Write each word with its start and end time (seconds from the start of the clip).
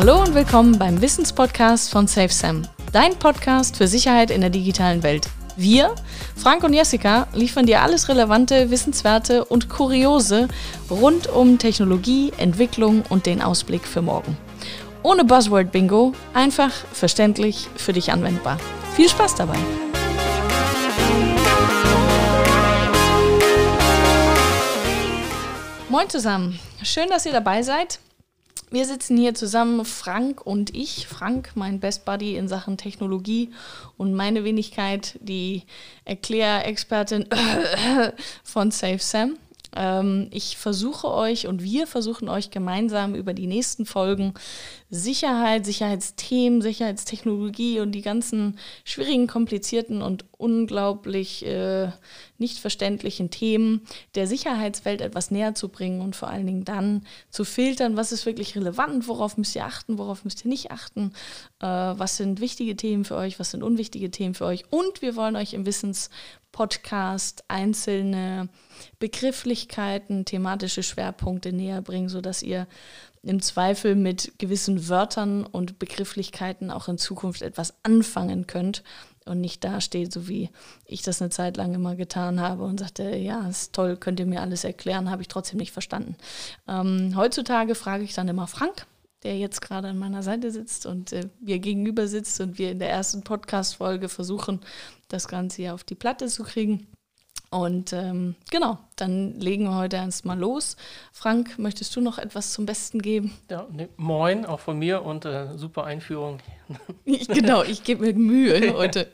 Hallo 0.00 0.20
und 0.22 0.32
willkommen 0.32 0.78
beim 0.78 1.00
Wissenspodcast 1.00 1.90
von 1.90 2.06
SafeSam, 2.06 2.62
dein 2.92 3.18
Podcast 3.18 3.76
für 3.76 3.88
Sicherheit 3.88 4.30
in 4.30 4.40
der 4.40 4.48
digitalen 4.48 5.02
Welt. 5.02 5.28
Wir, 5.56 5.92
Frank 6.36 6.62
und 6.62 6.72
Jessica, 6.72 7.26
liefern 7.34 7.66
dir 7.66 7.82
alles 7.82 8.08
Relevante, 8.08 8.70
Wissenswerte 8.70 9.44
und 9.44 9.68
Kuriose 9.68 10.46
rund 10.88 11.26
um 11.26 11.58
Technologie, 11.58 12.32
Entwicklung 12.36 13.02
und 13.08 13.26
den 13.26 13.42
Ausblick 13.42 13.84
für 13.84 14.00
morgen. 14.00 14.36
Ohne 15.02 15.24
Buzzword-Bingo, 15.24 16.12
einfach 16.32 16.70
verständlich 16.92 17.66
für 17.74 17.92
dich 17.92 18.12
anwendbar. 18.12 18.58
Viel 18.94 19.08
Spaß 19.08 19.34
dabei! 19.34 19.58
Moin 25.88 26.08
zusammen, 26.08 26.56
schön, 26.84 27.08
dass 27.08 27.26
ihr 27.26 27.32
dabei 27.32 27.62
seid. 27.62 27.98
Wir 28.70 28.84
sitzen 28.84 29.16
hier 29.16 29.34
zusammen, 29.34 29.84
Frank 29.86 30.44
und 30.44 30.76
ich. 30.76 31.06
Frank, 31.06 31.52
mein 31.54 31.80
Best 31.80 32.04
Buddy 32.04 32.36
in 32.36 32.48
Sachen 32.48 32.76
Technologie 32.76 33.50
und 33.96 34.12
meine 34.12 34.44
Wenigkeit, 34.44 35.18
die 35.22 35.62
Erklärexpertin 36.04 37.26
von 38.44 38.70
SafeSam. 38.70 39.30
Ähm, 39.30 39.38
ich 40.30 40.56
versuche 40.56 41.08
euch 41.08 41.46
und 41.46 41.62
wir 41.62 41.86
versuchen 41.86 42.28
euch 42.28 42.50
gemeinsam 42.50 43.14
über 43.14 43.34
die 43.34 43.46
nächsten 43.46 43.84
Folgen 43.86 44.34
Sicherheit, 44.90 45.66
Sicherheitsthemen, 45.66 46.62
Sicherheitstechnologie 46.62 47.80
und 47.80 47.92
die 47.92 48.00
ganzen 48.00 48.58
schwierigen, 48.84 49.26
komplizierten 49.26 50.00
und 50.00 50.24
unglaublich 50.38 51.44
äh, 51.44 51.90
nicht 52.38 52.58
verständlichen 52.58 53.30
Themen 53.30 53.82
der 54.14 54.26
Sicherheitswelt 54.26 55.00
etwas 55.00 55.30
näher 55.30 55.54
zu 55.54 55.68
bringen 55.68 56.00
und 56.00 56.16
vor 56.16 56.28
allen 56.28 56.46
Dingen 56.46 56.64
dann 56.64 57.04
zu 57.28 57.44
filtern, 57.44 57.96
was 57.96 58.12
ist 58.12 58.24
wirklich 58.24 58.56
relevant, 58.56 59.08
worauf 59.08 59.36
müsst 59.36 59.56
ihr 59.56 59.66
achten, 59.66 59.98
worauf 59.98 60.24
müsst 60.24 60.44
ihr 60.44 60.48
nicht 60.48 60.70
achten, 60.70 61.12
äh, 61.60 61.66
was 61.66 62.16
sind 62.16 62.40
wichtige 62.40 62.76
Themen 62.76 63.04
für 63.04 63.16
euch, 63.16 63.38
was 63.38 63.50
sind 63.50 63.62
unwichtige 63.62 64.10
Themen 64.10 64.34
für 64.34 64.46
euch. 64.46 64.64
Und 64.70 65.02
wir 65.02 65.16
wollen 65.16 65.36
euch 65.36 65.52
im 65.52 65.66
Wissenspodcast 66.58 67.44
einzelne 67.48 68.48
Begrifflichkeiten, 68.98 70.24
thematische 70.24 70.82
Schwerpunkte 70.82 71.52
näher 71.52 71.82
bringen, 71.82 72.08
sodass 72.08 72.42
ihr 72.42 72.66
im 73.22 73.40
Zweifel 73.42 73.94
mit 73.94 74.32
gewissen 74.38 74.88
Wörtern 74.88 75.44
und 75.44 75.78
Begrifflichkeiten 75.78 76.70
auch 76.70 76.88
in 76.88 76.98
Zukunft 76.98 77.42
etwas 77.42 77.74
anfangen 77.82 78.46
könnt 78.46 78.82
und 79.24 79.40
nicht 79.40 79.62
dasteht, 79.62 80.12
so 80.12 80.28
wie 80.28 80.50
ich 80.84 81.02
das 81.02 81.20
eine 81.20 81.30
Zeit 81.30 81.56
lang 81.56 81.74
immer 81.74 81.94
getan 81.94 82.40
habe 82.40 82.64
und 82.64 82.80
sagte, 82.80 83.14
ja, 83.16 83.46
ist 83.48 83.72
toll, 83.72 83.96
könnt 83.96 84.18
ihr 84.18 84.26
mir 84.26 84.40
alles 84.40 84.64
erklären, 84.64 85.10
habe 85.10 85.22
ich 85.22 85.28
trotzdem 85.28 85.58
nicht 85.58 85.72
verstanden. 85.72 86.16
Ähm, 86.66 87.14
heutzutage 87.14 87.74
frage 87.74 88.04
ich 88.04 88.14
dann 88.14 88.28
immer 88.28 88.46
Frank, 88.46 88.86
der 89.22 89.38
jetzt 89.38 89.60
gerade 89.60 89.88
an 89.88 89.98
meiner 89.98 90.22
Seite 90.22 90.50
sitzt 90.50 90.86
und 90.86 91.12
äh, 91.12 91.28
mir 91.40 91.58
gegenüber 91.58 92.06
sitzt 92.06 92.40
und 92.40 92.58
wir 92.58 92.70
in 92.70 92.78
der 92.78 92.90
ersten 92.90 93.22
Podcast-Folge 93.22 94.08
versuchen, 94.08 94.60
das 95.08 95.28
Ganze 95.28 95.62
hier 95.62 95.74
auf 95.74 95.84
die 95.84 95.94
Platte 95.94 96.26
zu 96.28 96.44
kriegen. 96.44 96.86
Und 97.50 97.94
ähm, 97.94 98.34
genau, 98.50 98.78
dann 98.96 99.40
legen 99.40 99.64
wir 99.64 99.74
heute 99.74 99.96
erstmal 99.96 100.38
los. 100.38 100.76
Frank, 101.12 101.58
möchtest 101.58 101.96
du 101.96 102.02
noch 102.02 102.18
etwas 102.18 102.52
zum 102.52 102.66
Besten 102.66 103.00
geben? 103.00 103.32
Ja, 103.50 103.66
ne, 103.72 103.88
moin, 103.96 104.44
auch 104.44 104.60
von 104.60 104.78
mir 104.78 105.02
und 105.02 105.24
äh, 105.24 105.56
super 105.56 105.84
Einführung. 105.84 106.40
Ich, 107.06 107.26
genau, 107.28 107.62
ich 107.62 107.84
gebe 107.84 108.04
mir 108.04 108.12
Mühe 108.12 108.74
heute. 108.76 109.08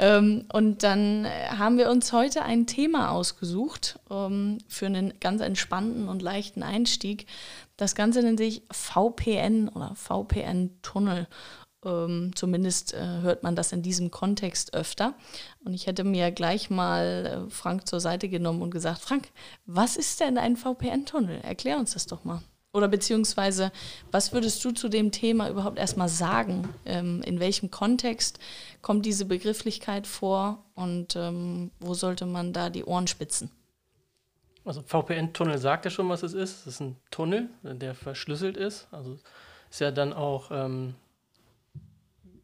ähm, 0.00 0.46
und 0.52 0.82
dann 0.82 1.24
äh, 1.24 1.30
haben 1.56 1.78
wir 1.78 1.88
uns 1.90 2.12
heute 2.12 2.42
ein 2.42 2.66
Thema 2.66 3.12
ausgesucht 3.12 4.00
um, 4.08 4.58
für 4.66 4.86
einen 4.86 5.14
ganz 5.20 5.40
entspannten 5.40 6.08
und 6.08 6.20
leichten 6.20 6.64
Einstieg. 6.64 7.26
Das 7.76 7.94
Ganze 7.94 8.22
nennt 8.22 8.40
sich 8.40 8.62
VPN 8.72 9.68
oder 9.68 9.94
VPN-Tunnel. 9.94 11.28
Ähm, 11.84 12.32
zumindest 12.34 12.92
äh, 12.94 13.20
hört 13.22 13.42
man 13.42 13.54
das 13.54 13.72
in 13.72 13.82
diesem 13.82 14.10
Kontext 14.10 14.74
öfter. 14.74 15.14
Und 15.64 15.74
ich 15.74 15.86
hätte 15.86 16.04
mir 16.04 16.32
gleich 16.32 16.70
mal 16.70 17.46
äh, 17.46 17.50
Frank 17.50 17.86
zur 17.86 18.00
Seite 18.00 18.28
genommen 18.28 18.62
und 18.62 18.70
gesagt, 18.70 19.00
Frank, 19.00 19.28
was 19.66 19.96
ist 19.96 20.20
denn 20.20 20.38
ein 20.38 20.56
VPN-Tunnel? 20.56 21.40
Erklär 21.42 21.78
uns 21.78 21.92
das 21.92 22.06
doch 22.06 22.24
mal. 22.24 22.42
Oder 22.72 22.88
beziehungsweise, 22.88 23.72
was 24.10 24.32
würdest 24.32 24.62
du 24.64 24.72
zu 24.72 24.88
dem 24.88 25.10
Thema 25.10 25.48
überhaupt 25.48 25.78
erstmal 25.78 26.08
sagen? 26.08 26.68
Ähm, 26.84 27.22
in 27.22 27.40
welchem 27.40 27.70
Kontext 27.70 28.38
kommt 28.82 29.06
diese 29.06 29.24
Begrifflichkeit 29.24 30.06
vor 30.06 30.64
und 30.74 31.16
ähm, 31.16 31.70
wo 31.80 31.94
sollte 31.94 32.26
man 32.26 32.52
da 32.52 32.70
die 32.70 32.84
Ohren 32.84 33.06
spitzen? 33.06 33.50
Also 34.64 34.82
VPN-Tunnel 34.82 35.58
sagt 35.58 35.86
ja 35.86 35.90
schon, 35.90 36.10
was 36.10 36.22
es 36.22 36.34
ist. 36.34 36.60
Es 36.60 36.74
ist 36.74 36.80
ein 36.80 36.96
Tunnel, 37.10 37.48
der 37.62 37.94
verschlüsselt 37.94 38.56
ist. 38.58 38.86
Also 38.90 39.18
ist 39.70 39.80
ja 39.80 39.90
dann 39.90 40.12
auch 40.12 40.50
ähm, 40.50 40.94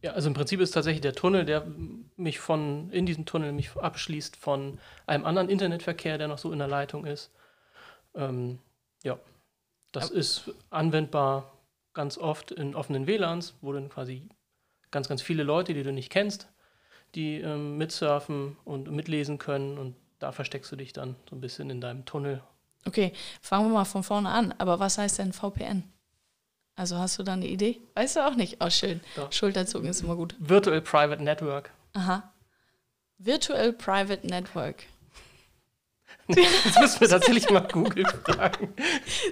ja, 0.05 0.13
also 0.13 0.29
im 0.29 0.35
Prinzip 0.35 0.61
ist 0.61 0.73
tatsächlich 0.73 1.01
der 1.01 1.15
Tunnel, 1.15 1.47
der 1.47 1.67
mich 2.17 2.39
von, 2.39 2.91
in 2.91 3.07
diesem 3.07 3.25
Tunnel 3.25 3.53
mich 3.53 3.75
abschließt 3.75 4.37
von 4.37 4.79
einem 5.07 5.25
anderen 5.25 5.49
Internetverkehr, 5.49 6.19
der 6.19 6.29
noch 6.29 6.37
so 6.37 6.53
in 6.53 6.59
der 6.59 6.69
Leitung 6.69 7.07
ist. 7.07 7.31
Ähm, 8.15 8.59
ja, 9.03 9.19
das 9.93 10.11
ja. 10.11 10.17
ist 10.17 10.51
anwendbar 10.69 11.55
ganz 11.95 12.19
oft 12.19 12.51
in 12.51 12.75
offenen 12.75 13.07
WLANs, 13.07 13.55
wo 13.63 13.73
dann 13.73 13.89
quasi 13.89 14.29
ganz, 14.91 15.09
ganz 15.09 15.23
viele 15.23 15.43
Leute, 15.43 15.73
die 15.73 15.83
du 15.83 15.91
nicht 15.91 16.11
kennst, 16.11 16.49
die 17.15 17.41
ähm, 17.41 17.79
mitsurfen 17.79 18.59
und 18.67 18.91
mitlesen 18.91 19.39
können 19.39 19.79
und 19.79 19.97
da 20.19 20.33
versteckst 20.33 20.71
du 20.71 20.77
dich 20.77 20.93
dann 20.93 21.17
so 21.31 21.35
ein 21.35 21.41
bisschen 21.41 21.71
in 21.71 21.81
deinem 21.81 22.05
Tunnel. 22.05 22.43
Okay, 22.85 23.15
fangen 23.41 23.71
wir 23.71 23.73
mal 23.73 23.85
von 23.87 24.03
vorne 24.03 24.29
an. 24.29 24.53
Aber 24.59 24.79
was 24.79 24.99
heißt 24.99 25.19
denn 25.19 25.33
VPN? 25.33 25.94
Also 26.77 26.99
hast 26.99 27.19
du 27.19 27.23
da 27.23 27.35
eine 27.35 27.47
Idee? 27.47 27.81
Weißt 27.95 28.17
du 28.17 28.27
auch 28.27 28.35
nicht? 28.35 28.57
Oh, 28.61 28.71
schön. 28.71 29.01
Doch. 29.17 29.33
Schulterzucken 29.33 29.89
ist 29.89 30.03
immer 30.03 30.17
gut. 30.17 30.35
Virtual 30.39 30.81
Private 30.81 31.23
Network. 31.23 31.71
Aha. 31.93 32.33
Virtual 33.19 33.73
Private 33.73 34.27
Network. 34.27 34.85
Jetzt 36.29 36.81
müssen 36.81 37.01
wir 37.01 37.09
tatsächlich 37.09 37.51
mal 37.51 37.69
Google 37.71 38.07
fragen. 38.25 38.75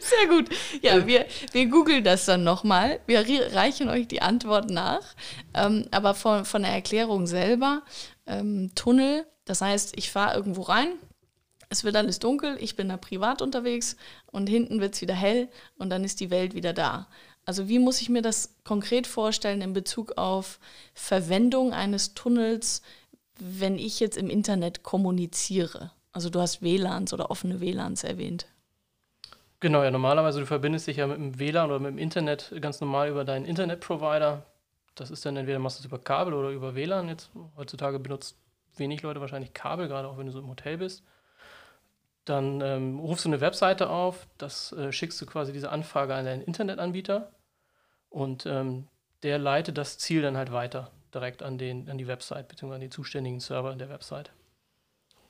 Sehr 0.00 0.28
gut. 0.28 0.50
Ja, 0.82 1.06
wir, 1.06 1.26
wir 1.52 1.66
googeln 1.66 2.04
das 2.04 2.26
dann 2.26 2.44
nochmal. 2.44 3.00
Wir 3.06 3.24
reichen 3.54 3.88
euch 3.88 4.08
die 4.08 4.20
Antwort 4.20 4.70
nach. 4.70 5.02
Ähm, 5.54 5.86
aber 5.90 6.14
von, 6.14 6.44
von 6.44 6.62
der 6.62 6.72
Erklärung 6.72 7.26
selber, 7.26 7.82
ähm, 8.26 8.70
Tunnel, 8.74 9.26
das 9.46 9.62
heißt, 9.62 9.96
ich 9.96 10.10
fahre 10.10 10.36
irgendwo 10.36 10.62
rein, 10.62 10.92
es 11.70 11.84
wird 11.84 11.96
alles 11.96 12.18
dunkel, 12.18 12.58
ich 12.60 12.76
bin 12.76 12.90
da 12.90 12.98
privat 12.98 13.40
unterwegs 13.40 13.96
und 14.26 14.46
hinten 14.46 14.80
wird 14.80 14.94
es 14.94 15.00
wieder 15.00 15.14
hell 15.14 15.48
und 15.78 15.88
dann 15.88 16.04
ist 16.04 16.20
die 16.20 16.30
Welt 16.30 16.54
wieder 16.54 16.74
da. 16.74 17.08
Also 17.44 17.68
wie 17.68 17.78
muss 17.78 18.00
ich 18.00 18.08
mir 18.08 18.22
das 18.22 18.54
konkret 18.64 19.06
vorstellen 19.06 19.62
in 19.62 19.72
Bezug 19.72 20.16
auf 20.16 20.60
Verwendung 20.94 21.72
eines 21.72 22.14
Tunnels, 22.14 22.82
wenn 23.38 23.78
ich 23.78 23.98
jetzt 24.00 24.16
im 24.16 24.30
Internet 24.30 24.82
kommuniziere? 24.82 25.90
Also 26.12 26.30
du 26.30 26.40
hast 26.40 26.62
WLANs 26.62 27.12
oder 27.12 27.30
offene 27.30 27.60
WLANs 27.60 28.04
erwähnt. 28.04 28.46
Genau, 29.60 29.82
ja, 29.82 29.90
normalerweise 29.90 30.40
du 30.40 30.46
verbindest 30.46 30.86
dich 30.86 30.96
ja 30.96 31.06
mit 31.06 31.18
dem 31.18 31.38
WLAN 31.38 31.70
oder 31.70 31.78
mit 31.78 31.92
dem 31.92 31.98
Internet 31.98 32.52
ganz 32.60 32.80
normal 32.80 33.08
über 33.08 33.24
deinen 33.24 33.44
Internetprovider. 33.44 34.44
Das 34.94 35.10
ist 35.10 35.24
dann 35.24 35.36
entweder 35.36 35.58
machst 35.58 35.78
du 35.78 35.82
es 35.82 35.86
über 35.86 35.98
Kabel 35.98 36.34
oder 36.34 36.50
über 36.50 36.74
WLAN. 36.74 37.08
Jetzt 37.08 37.30
heutzutage 37.56 37.98
benutzt 37.98 38.36
wenig 38.76 39.02
Leute 39.02 39.20
wahrscheinlich 39.20 39.52
Kabel, 39.52 39.88
gerade 39.88 40.08
auch 40.08 40.18
wenn 40.18 40.26
du 40.26 40.32
so 40.32 40.40
im 40.40 40.48
Hotel 40.48 40.78
bist. 40.78 41.02
Dann 42.24 42.60
ähm, 42.60 43.00
rufst 43.00 43.24
du 43.24 43.28
eine 43.28 43.40
Webseite 43.40 43.90
auf, 43.90 44.28
das 44.38 44.72
äh, 44.72 44.92
schickst 44.92 45.20
du 45.20 45.26
quasi 45.26 45.52
diese 45.52 45.70
Anfrage 45.70 46.14
an 46.14 46.24
deinen 46.24 46.42
Internetanbieter 46.42 47.32
und 48.10 48.46
ähm, 48.46 48.88
der 49.22 49.38
leitet 49.38 49.76
das 49.78 49.98
Ziel 49.98 50.22
dann 50.22 50.36
halt 50.36 50.52
weiter 50.52 50.90
direkt 51.12 51.42
an, 51.42 51.58
den, 51.58 51.88
an 51.90 51.98
die 51.98 52.06
Website 52.06 52.48
bzw. 52.48 52.74
an 52.74 52.80
die 52.80 52.90
zuständigen 52.90 53.40
Server 53.40 53.74
der 53.74 53.88
Website. 53.88 54.30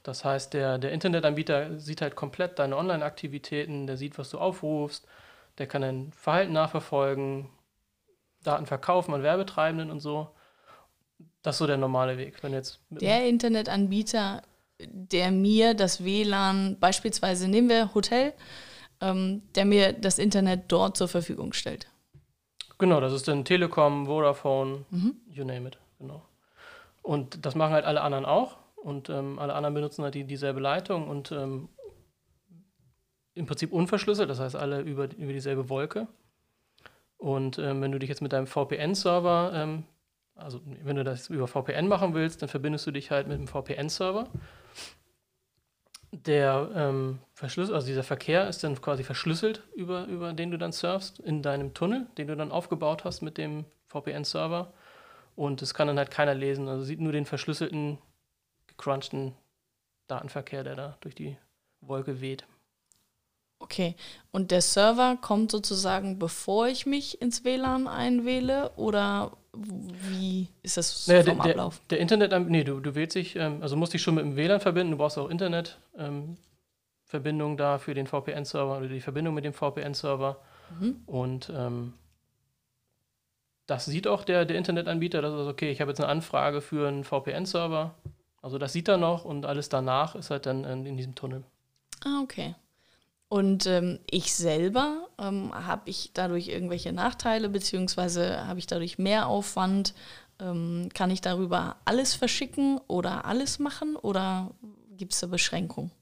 Das 0.02 0.24
heißt, 0.24 0.52
der, 0.52 0.78
der 0.78 0.92
Internetanbieter 0.92 1.78
sieht 1.78 2.02
halt 2.02 2.16
komplett 2.16 2.58
deine 2.58 2.76
Online-Aktivitäten, 2.76 3.86
der 3.86 3.96
sieht, 3.96 4.18
was 4.18 4.30
du 4.30 4.38
aufrufst, 4.38 5.06
der 5.58 5.66
kann 5.66 5.82
dein 5.82 6.12
Verhalten 6.12 6.52
nachverfolgen, 6.52 7.48
Daten 8.42 8.66
verkaufen 8.66 9.14
an 9.14 9.22
Werbetreibenden 9.22 9.90
und 9.90 10.00
so. 10.00 10.30
Das 11.42 11.54
ist 11.56 11.58
so 11.58 11.66
der 11.66 11.76
normale 11.76 12.18
Weg. 12.18 12.42
Wenn 12.42 12.52
jetzt 12.52 12.80
der 12.90 13.26
Internetanbieter 13.28 14.42
der 14.88 15.30
mir 15.30 15.74
das 15.74 16.04
WLAN, 16.04 16.78
beispielsweise 16.78 17.48
nehmen 17.48 17.68
wir 17.68 17.94
Hotel, 17.94 18.32
ähm, 19.00 19.42
der 19.54 19.64
mir 19.64 19.92
das 19.92 20.18
Internet 20.18 20.64
dort 20.68 20.96
zur 20.96 21.08
Verfügung 21.08 21.52
stellt. 21.52 21.88
Genau, 22.78 23.00
das 23.00 23.12
ist 23.12 23.28
dann 23.28 23.44
Telekom, 23.44 24.06
Vodafone, 24.06 24.84
mhm. 24.90 25.16
you 25.28 25.44
name 25.44 25.68
it, 25.68 25.78
genau. 25.98 26.22
Und 27.02 27.44
das 27.44 27.54
machen 27.54 27.72
halt 27.72 27.84
alle 27.84 28.00
anderen 28.00 28.24
auch 28.24 28.58
und 28.76 29.08
ähm, 29.08 29.38
alle 29.38 29.54
anderen 29.54 29.74
benutzen 29.74 30.04
halt 30.04 30.14
die, 30.14 30.24
dieselbe 30.24 30.60
Leitung 30.60 31.08
und 31.08 31.32
ähm, 31.32 31.68
im 33.34 33.46
Prinzip 33.46 33.72
unverschlüsselt, 33.72 34.28
das 34.28 34.40
heißt 34.40 34.56
alle 34.56 34.80
über, 34.80 35.08
über 35.16 35.32
dieselbe 35.32 35.68
Wolke. 35.68 36.06
Und 37.16 37.58
ähm, 37.58 37.80
wenn 37.80 37.92
du 37.92 37.98
dich 37.98 38.08
jetzt 38.08 38.20
mit 38.20 38.32
deinem 38.32 38.46
VPN-Server, 38.46 39.52
ähm, 39.54 39.84
also 40.34 40.60
wenn 40.82 40.96
du 40.96 41.04
das 41.04 41.28
über 41.28 41.46
VPN 41.46 41.86
machen 41.86 42.14
willst, 42.14 42.42
dann 42.42 42.48
verbindest 42.48 42.86
du 42.86 42.90
dich 42.90 43.10
halt 43.10 43.28
mit 43.28 43.38
dem 43.38 43.46
VPN-Server 43.46 44.28
Der 46.12 46.70
ähm, 46.74 47.20
Verschlüssel, 47.32 47.74
also 47.74 47.86
dieser 47.86 48.02
Verkehr 48.02 48.46
ist 48.46 48.62
dann 48.62 48.80
quasi 48.80 49.02
verschlüsselt, 49.02 49.62
über, 49.74 50.04
über 50.06 50.34
den 50.34 50.50
du 50.50 50.58
dann 50.58 50.72
surfst, 50.72 51.18
in 51.18 51.42
deinem 51.42 51.72
Tunnel, 51.72 52.06
den 52.18 52.28
du 52.28 52.36
dann 52.36 52.52
aufgebaut 52.52 53.04
hast 53.04 53.22
mit 53.22 53.38
dem 53.38 53.64
VPN-Server. 53.86 54.72
Und 55.36 55.62
es 55.62 55.72
kann 55.72 55.86
dann 55.86 55.96
halt 55.96 56.10
keiner 56.10 56.34
lesen. 56.34 56.68
Also 56.68 56.84
sieht 56.84 57.00
nur 57.00 57.12
den 57.12 57.24
verschlüsselten, 57.24 57.96
gecrunchten 58.66 59.34
Datenverkehr, 60.06 60.64
der 60.64 60.76
da 60.76 60.96
durch 61.00 61.14
die 61.14 61.38
Wolke 61.80 62.20
weht. 62.20 62.44
Okay, 63.58 63.94
und 64.32 64.50
der 64.50 64.60
Server 64.60 65.16
kommt 65.16 65.50
sozusagen, 65.50 66.18
bevor 66.18 66.66
ich 66.66 66.84
mich 66.84 67.22
ins 67.22 67.44
WLAN 67.44 67.86
einwähle 67.86 68.72
oder 68.76 69.32
wie 70.42 70.48
ist 70.62 70.76
das 70.76 71.06
naja, 71.08 71.24
vom 71.24 71.40
der, 71.42 71.50
Ablauf? 71.52 71.80
Der, 71.90 71.98
der 71.98 72.00
Internet, 72.00 72.48
nee, 72.48 72.64
du, 72.64 72.80
du 72.80 72.94
wählst 72.94 73.16
dich, 73.16 73.36
ähm, 73.36 73.62
also 73.62 73.76
musst 73.76 73.92
dich 73.94 74.02
schon 74.02 74.14
mit 74.14 74.24
dem 74.24 74.36
WLAN 74.36 74.60
verbinden, 74.60 74.92
du 74.92 74.98
brauchst 74.98 75.18
auch 75.18 75.30
Internetverbindung 75.30 76.36
ähm, 77.52 77.56
da 77.56 77.78
für 77.78 77.94
den 77.94 78.06
VPN-Server 78.06 78.78
oder 78.78 78.88
die 78.88 79.00
Verbindung 79.00 79.34
mit 79.34 79.44
dem 79.44 79.52
VPN-Server. 79.52 80.38
Mhm. 80.80 81.02
Und 81.06 81.52
ähm, 81.54 81.94
das 83.66 83.86
sieht 83.86 84.06
auch 84.06 84.24
der, 84.24 84.44
der 84.44 84.56
Internetanbieter, 84.56 85.22
das 85.22 85.32
ist 85.32 85.46
okay, 85.46 85.70
ich 85.70 85.80
habe 85.80 85.90
jetzt 85.90 86.00
eine 86.00 86.08
Anfrage 86.08 86.60
für 86.60 86.88
einen 86.88 87.04
VPN-Server. 87.04 87.94
Also 88.42 88.58
das 88.58 88.72
sieht 88.72 88.88
er 88.88 88.96
noch 88.96 89.24
und 89.24 89.46
alles 89.46 89.68
danach 89.68 90.14
ist 90.16 90.30
halt 90.30 90.46
dann 90.46 90.64
in, 90.64 90.84
in 90.84 90.96
diesem 90.96 91.14
Tunnel. 91.14 91.44
Ah, 92.04 92.20
okay. 92.22 92.56
Und 93.32 93.66
ähm, 93.66 93.98
ich 94.10 94.34
selber, 94.34 95.08
ähm, 95.18 95.54
habe 95.54 95.88
ich 95.88 96.10
dadurch 96.12 96.48
irgendwelche 96.48 96.92
Nachteile, 96.92 97.48
beziehungsweise 97.48 98.46
habe 98.46 98.58
ich 98.58 98.66
dadurch 98.66 98.98
mehr 98.98 99.26
Aufwand? 99.26 99.94
Ähm, 100.42 100.88
kann 100.92 101.10
ich 101.10 101.20
darüber 101.20 101.76
alles 101.84 102.14
verschicken 102.14 102.80
oder 102.88 103.24
alles 103.24 103.58
machen 103.58 103.96
oder 103.96 104.50
gibt 104.90 105.12
es 105.12 105.20
da 105.20 105.28
Beschränkungen? 105.28 105.92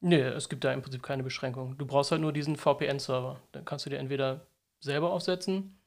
Nee, 0.00 0.20
es 0.20 0.48
gibt 0.48 0.62
da 0.62 0.72
im 0.72 0.82
Prinzip 0.82 1.02
keine 1.02 1.22
Beschränkung. 1.22 1.76
Du 1.78 1.86
brauchst 1.86 2.12
halt 2.12 2.20
nur 2.20 2.32
diesen 2.32 2.56
VPN-Server. 2.56 3.40
Dann 3.52 3.64
kannst 3.64 3.86
du 3.86 3.90
dir 3.90 3.98
entweder 3.98 4.46
selber 4.80 5.10
aufsetzen 5.10 5.80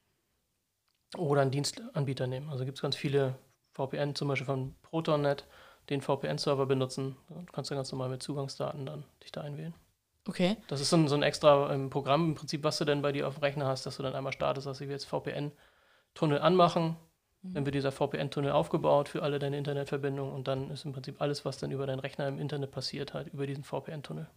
oder 1.15 1.41
einen 1.41 1.51
Dienstanbieter 1.51 2.27
nehmen. 2.27 2.49
Also 2.49 2.65
gibt 2.65 2.77
es 2.77 2.81
ganz 2.81 2.95
viele 2.95 3.35
VPN, 3.73 4.15
zum 4.15 4.27
Beispiel 4.27 4.47
von 4.47 4.75
ProtonNet, 4.81 5.45
den 5.89 6.01
VPN-Server 6.01 6.65
benutzen. 6.65 7.15
Du 7.29 7.45
kannst 7.51 7.71
dann 7.71 7.77
ganz 7.77 7.91
normal 7.91 8.09
mit 8.09 8.23
Zugangsdaten 8.23 8.85
dann 8.85 9.05
dich 9.23 9.31
da 9.31 9.41
einwählen. 9.41 9.73
Okay. 10.27 10.57
Das 10.67 10.81
ist 10.81 10.89
so 10.89 10.97
ein, 10.97 11.07
so 11.07 11.15
ein 11.15 11.23
extra 11.23 11.73
ähm, 11.73 11.89
Programm 11.89 12.29
im 12.29 12.35
Prinzip, 12.35 12.63
was 12.63 12.77
du 12.77 12.85
dann 12.85 13.01
bei 13.01 13.11
dir 13.11 13.27
auf 13.27 13.35
dem 13.35 13.43
Rechner 13.43 13.67
hast, 13.67 13.85
dass 13.85 13.97
du 13.97 14.03
dann 14.03 14.15
einmal 14.15 14.33
startest, 14.33 14.67
dass 14.67 14.79
wir 14.79 14.87
jetzt 14.87 15.05
VPN-Tunnel 15.05 16.39
anmachen. 16.39 16.97
Mhm. 17.41 17.53
Dann 17.53 17.65
wird 17.65 17.75
dieser 17.75 17.91
VPN-Tunnel 17.91 18.51
aufgebaut 18.51 19.09
für 19.09 19.23
alle 19.23 19.39
deine 19.39 19.57
Internetverbindungen 19.57 20.33
und 20.33 20.47
dann 20.47 20.69
ist 20.71 20.85
im 20.85 20.93
Prinzip 20.93 21.21
alles, 21.21 21.45
was 21.45 21.57
dann 21.57 21.71
über 21.71 21.87
deinen 21.87 21.99
Rechner 21.99 22.27
im 22.27 22.39
Internet 22.39 22.71
passiert, 22.71 23.13
halt 23.13 23.33
über 23.33 23.47
diesen 23.47 23.63
VPN-Tunnel. 23.63 24.27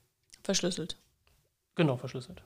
Verschlüsselt. 0.43 0.97
Genau, 1.75 1.97
verschlüsselt. 1.97 2.43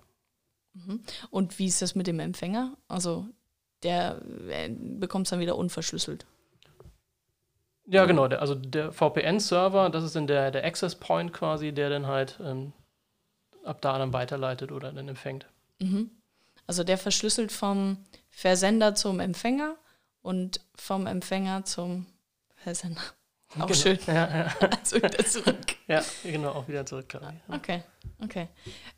Mhm. 0.74 1.02
Und 1.30 1.58
wie 1.58 1.66
ist 1.66 1.82
das 1.82 1.94
mit 1.94 2.06
dem 2.06 2.20
Empfänger? 2.20 2.76
Also 2.88 3.26
der 3.82 4.20
äh, 4.48 4.68
bekommt 4.68 5.26
es 5.26 5.30
dann 5.30 5.40
wieder 5.40 5.56
unverschlüsselt. 5.56 6.26
Ja, 7.86 8.04
genau. 8.04 8.26
Der, 8.26 8.40
also 8.40 8.54
der 8.54 8.92
VPN-Server, 8.92 9.90
das 9.90 10.04
ist 10.04 10.16
dann 10.16 10.26
der, 10.26 10.50
der 10.50 10.64
Access 10.64 10.96
Point 10.96 11.32
quasi, 11.32 11.72
der 11.72 11.88
dann 11.88 12.06
halt 12.06 12.38
ähm, 12.42 12.72
ab 13.64 13.80
da 13.80 13.98
dann 13.98 14.12
weiterleitet 14.12 14.72
oder 14.72 14.92
dann 14.92 15.08
empfängt. 15.08 15.46
Mhm. 15.80 16.10
Also 16.66 16.82
der 16.82 16.98
verschlüsselt 16.98 17.52
vom 17.52 17.98
Versender 18.28 18.94
zum 18.94 19.20
Empfänger 19.20 19.76
und 20.26 20.60
vom 20.74 21.06
Empfänger 21.06 21.64
zum 21.64 22.06
Versender. 22.56 23.00
Auch 23.50 23.66
genau. 23.66 23.74
schön. 23.74 23.98
Ja, 24.06 24.14
ja. 24.14 24.54
Also 24.78 24.96
wieder 24.96 25.24
zurück. 25.24 25.76
ja, 25.86 26.02
genau, 26.22 26.50
auch 26.50 26.68
wieder 26.68 26.84
zurück, 26.84 27.08
glaube 27.08 27.32
ich. 27.32 27.54
Okay, 27.54 27.82
okay. 28.22 28.48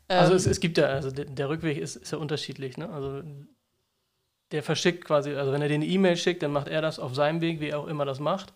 Also 0.07 0.31
ähm, 0.31 0.37
es, 0.37 0.45
es, 0.47 0.59
gibt 0.59 0.77
ja, 0.77 0.87
also 0.87 1.11
der, 1.11 1.25
der 1.25 1.49
Rückweg 1.49 1.77
ist, 1.77 1.95
ist, 1.95 2.11
ja 2.11 2.17
unterschiedlich, 2.17 2.77
ne? 2.77 2.89
Also 2.89 3.21
der 4.51 4.63
verschickt 4.63 5.05
quasi, 5.05 5.35
also 5.35 5.51
wenn 5.51 5.61
er 5.61 5.67
dir 5.67 5.75
eine 5.75 5.85
E-Mail 5.85 6.17
schickt, 6.17 6.41
dann 6.41 6.51
macht 6.51 6.67
er 6.67 6.81
das 6.81 6.97
auf 6.97 7.13
seinem 7.13 7.41
Weg, 7.41 7.59
wie 7.59 7.69
er 7.69 7.79
auch 7.79 7.87
immer 7.87 8.05
das 8.05 8.19
macht. 8.19 8.53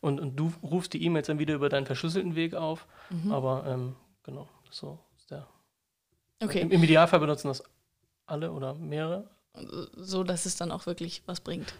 Und, 0.00 0.20
und 0.20 0.36
du 0.36 0.52
rufst 0.62 0.92
die 0.92 1.02
E-Mails 1.04 1.28
dann 1.28 1.38
wieder 1.38 1.54
über 1.54 1.68
deinen 1.68 1.86
verschlüsselten 1.86 2.34
Weg 2.34 2.54
auf. 2.54 2.86
Mhm. 3.10 3.32
Aber 3.32 3.64
ähm, 3.66 3.96
genau, 4.24 4.48
so 4.70 4.98
Okay. 6.40 6.60
Im, 6.60 6.70
Im 6.70 6.82
Idealfall 6.82 7.20
benutzen 7.20 7.48
das 7.48 7.62
alle 8.26 8.52
oder 8.52 8.74
mehrere. 8.74 9.28
So, 9.96 10.22
dass 10.22 10.46
es 10.46 10.56
dann 10.56 10.70
auch 10.70 10.86
wirklich 10.86 11.22
was 11.26 11.40
bringt. 11.40 11.74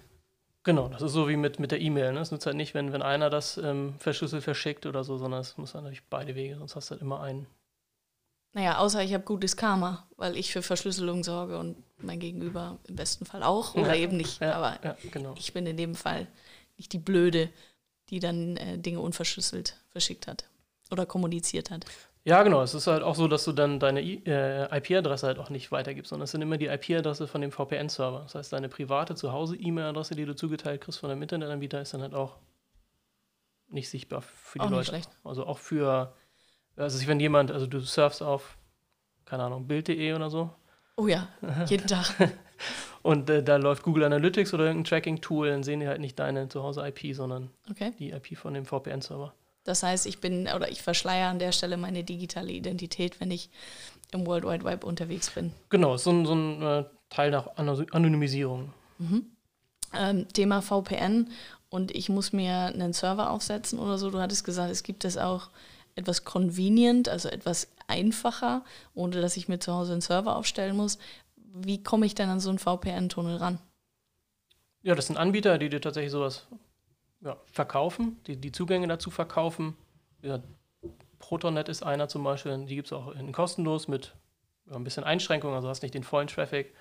Genau, 0.68 0.86
das 0.86 1.00
ist 1.00 1.12
so 1.12 1.30
wie 1.30 1.36
mit, 1.38 1.58
mit 1.58 1.70
der 1.70 1.80
E-Mail. 1.80 2.12
Ne? 2.12 2.20
Es 2.20 2.30
nutzt 2.30 2.44
halt 2.44 2.54
nicht, 2.54 2.74
wenn, 2.74 2.92
wenn 2.92 3.00
einer 3.00 3.30
das 3.30 3.56
ähm, 3.56 3.94
verschlüsselt 4.00 4.44
verschickt 4.44 4.84
oder 4.84 5.02
so, 5.02 5.16
sondern 5.16 5.40
es 5.40 5.56
muss 5.56 5.72
natürlich 5.72 6.04
beide 6.10 6.34
Wege, 6.34 6.58
sonst 6.58 6.76
hast 6.76 6.90
du 6.90 6.92
halt 6.92 7.00
immer 7.00 7.22
einen. 7.22 7.46
Naja, 8.52 8.76
außer 8.76 9.02
ich 9.02 9.14
habe 9.14 9.24
gutes 9.24 9.56
Karma, 9.56 10.06
weil 10.18 10.36
ich 10.36 10.52
für 10.52 10.60
Verschlüsselung 10.60 11.24
sorge 11.24 11.58
und 11.58 11.82
mein 11.96 12.20
Gegenüber 12.20 12.76
im 12.86 12.96
besten 12.96 13.24
Fall 13.24 13.42
auch 13.44 13.76
oder 13.76 13.94
ja, 13.94 14.02
eben 14.02 14.18
nicht. 14.18 14.42
Ja, 14.42 14.56
Aber 14.56 14.78
ja, 14.84 14.94
genau. 15.10 15.34
ich 15.38 15.54
bin 15.54 15.64
in 15.64 15.78
dem 15.78 15.94
Fall 15.94 16.26
nicht 16.76 16.92
die 16.92 16.98
Blöde, 16.98 17.48
die 18.10 18.20
dann 18.20 18.58
äh, 18.58 18.76
Dinge 18.76 19.00
unverschlüsselt 19.00 19.74
verschickt 19.88 20.26
hat 20.26 20.44
oder 20.90 21.06
kommuniziert 21.06 21.70
hat. 21.70 21.86
Ja, 22.28 22.42
genau. 22.42 22.60
Es 22.60 22.74
ist 22.74 22.86
halt 22.86 23.02
auch 23.02 23.14
so, 23.14 23.26
dass 23.26 23.46
du 23.46 23.52
dann 23.52 23.80
deine 23.80 24.02
äh, 24.02 24.76
IP-Adresse 24.76 25.26
halt 25.26 25.38
auch 25.38 25.48
nicht 25.48 25.72
weitergibst, 25.72 26.10
sondern 26.10 26.24
es 26.24 26.30
sind 26.30 26.42
immer 26.42 26.58
die 26.58 26.66
IP-Adresse 26.66 27.26
von 27.26 27.40
dem 27.40 27.50
VPN-Server. 27.50 28.20
Das 28.20 28.34
heißt, 28.34 28.52
deine 28.52 28.68
private 28.68 29.14
Zuhause-E-Mail-Adresse, 29.14 30.14
die 30.14 30.26
du 30.26 30.36
zugeteilt 30.36 30.82
kriegst 30.82 31.00
von 31.00 31.08
deinem 31.08 31.22
Internetanbieter, 31.22 31.80
ist 31.80 31.94
dann 31.94 32.02
halt 32.02 32.12
auch 32.12 32.36
nicht 33.70 33.88
sichtbar 33.88 34.20
für 34.20 34.58
die 34.58 34.64
auch 34.66 34.70
Leute. 34.70 34.88
Schlecht. 34.88 35.08
Also 35.24 35.46
auch 35.46 35.56
für, 35.56 36.12
also 36.76 37.06
wenn 37.06 37.18
jemand, 37.18 37.50
also 37.50 37.66
du 37.66 37.80
surfst 37.80 38.22
auf, 38.22 38.58
keine 39.24 39.44
Ahnung, 39.44 39.66
Bild.de 39.66 40.12
oder 40.12 40.28
so. 40.28 40.50
Oh 40.96 41.06
ja, 41.06 41.28
jeden 41.66 41.86
Tag. 41.86 42.14
Und 43.02 43.30
äh, 43.30 43.42
da 43.42 43.56
läuft 43.56 43.84
Google 43.84 44.04
Analytics 44.04 44.52
oder 44.52 44.66
irgendein 44.66 44.84
Tracking-Tool, 44.84 45.48
dann 45.48 45.62
sehen 45.62 45.80
die 45.80 45.88
halt 45.88 46.02
nicht 46.02 46.18
deine 46.18 46.50
Zuhause-IP, 46.50 47.14
sondern 47.14 47.48
okay. 47.70 47.94
die 47.98 48.10
IP 48.10 48.36
von 48.36 48.52
dem 48.52 48.66
VPN-Server. 48.66 49.32
Das 49.68 49.82
heißt, 49.82 50.06
ich 50.06 50.20
bin 50.20 50.48
oder 50.48 50.70
ich 50.70 50.80
verschleiere 50.80 51.28
an 51.28 51.38
der 51.38 51.52
Stelle 51.52 51.76
meine 51.76 52.02
digitale 52.02 52.50
Identität, 52.50 53.20
wenn 53.20 53.30
ich 53.30 53.50
im 54.12 54.26
World 54.26 54.44
Wide 54.44 54.64
Web 54.64 54.82
unterwegs 54.82 55.28
bin. 55.28 55.52
Genau, 55.68 55.98
so 55.98 56.10
ein, 56.10 56.24
so 56.24 56.34
ein 56.34 56.62
äh, 56.62 56.84
Teil 57.10 57.30
nach 57.30 57.48
Anonymisierung. 57.56 58.72
Mhm. 58.98 59.26
Ähm, 59.92 60.26
Thema 60.32 60.62
VPN 60.62 61.28
und 61.68 61.94
ich 61.94 62.08
muss 62.08 62.32
mir 62.32 62.54
einen 62.54 62.94
Server 62.94 63.30
aufsetzen 63.30 63.78
oder 63.78 63.98
so. 63.98 64.08
Du 64.10 64.20
hattest 64.20 64.44
gesagt, 64.44 64.70
es 64.70 64.82
gibt 64.82 65.04
es 65.04 65.18
auch 65.18 65.50
etwas 65.96 66.24
convenient, 66.24 67.10
also 67.10 67.28
etwas 67.28 67.68
einfacher, 67.88 68.64
ohne 68.94 69.20
dass 69.20 69.36
ich 69.36 69.48
mir 69.48 69.58
zu 69.58 69.74
Hause 69.74 69.92
einen 69.92 70.00
Server 70.00 70.36
aufstellen 70.36 70.76
muss. 70.76 70.98
Wie 71.36 71.82
komme 71.82 72.06
ich 72.06 72.14
denn 72.14 72.30
an 72.30 72.40
so 72.40 72.48
einen 72.48 72.58
VPN-Tunnel 72.58 73.36
ran? 73.36 73.58
Ja, 74.82 74.94
das 74.94 75.08
sind 75.08 75.18
Anbieter, 75.18 75.58
die 75.58 75.68
dir 75.68 75.82
tatsächlich 75.82 76.12
sowas 76.12 76.46
ja, 77.20 77.36
verkaufen, 77.46 78.20
die, 78.26 78.36
die 78.36 78.52
Zugänge 78.52 78.86
dazu 78.86 79.10
verkaufen. 79.10 79.76
Ja, 80.22 80.40
Protonet 81.18 81.68
ist 81.68 81.82
einer 81.82 82.08
zum 82.08 82.24
Beispiel, 82.24 82.64
die 82.66 82.76
gibt 82.76 82.86
es 82.88 82.92
auch 82.92 83.12
in 83.14 83.32
kostenlos 83.32 83.88
mit 83.88 84.14
ja, 84.70 84.76
ein 84.76 84.84
bisschen 84.84 85.04
Einschränkungen, 85.04 85.56
also 85.56 85.68
hast 85.68 85.82
nicht 85.82 85.94
den 85.94 86.04
vollen 86.04 86.28
Traffic, 86.28 86.74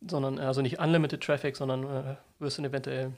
sondern 0.00 0.38
also 0.38 0.62
nicht 0.62 0.78
unlimited 0.78 1.22
Traffic, 1.22 1.56
sondern 1.56 1.84
äh, 1.84 2.16
wirst 2.38 2.58
dann 2.58 2.64
eventuell 2.64 3.12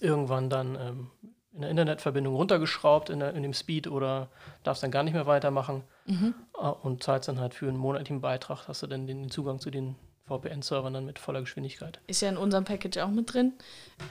irgendwann 0.00 0.48
dann 0.48 0.76
ähm, 0.76 1.10
in 1.52 1.60
der 1.60 1.70
Internetverbindung 1.70 2.34
runtergeschraubt 2.34 3.10
in, 3.10 3.20
der, 3.20 3.34
in, 3.34 3.42
dem 3.42 3.52
Speed 3.52 3.86
oder 3.86 4.28
darfst 4.62 4.82
dann 4.82 4.90
gar 4.90 5.02
nicht 5.02 5.12
mehr 5.12 5.26
weitermachen 5.26 5.84
mhm. 6.06 6.34
äh, 6.58 6.66
und 6.66 7.02
zahlst 7.02 7.28
dann 7.28 7.40
halt 7.40 7.54
für 7.54 7.68
einen 7.68 7.76
monatlichen 7.76 8.22
Beitrag, 8.22 8.68
hast 8.68 8.82
du 8.82 8.86
dann 8.86 9.06
den 9.06 9.30
Zugang 9.30 9.60
zu 9.60 9.70
den 9.70 9.96
VPN-Servern 10.38 10.94
dann 10.94 11.04
mit 11.04 11.18
voller 11.18 11.40
Geschwindigkeit. 11.40 12.00
Ist 12.06 12.22
ja 12.22 12.28
in 12.28 12.36
unserem 12.36 12.64
Package 12.64 12.98
auch 12.98 13.10
mit 13.10 13.32
drin. 13.32 13.52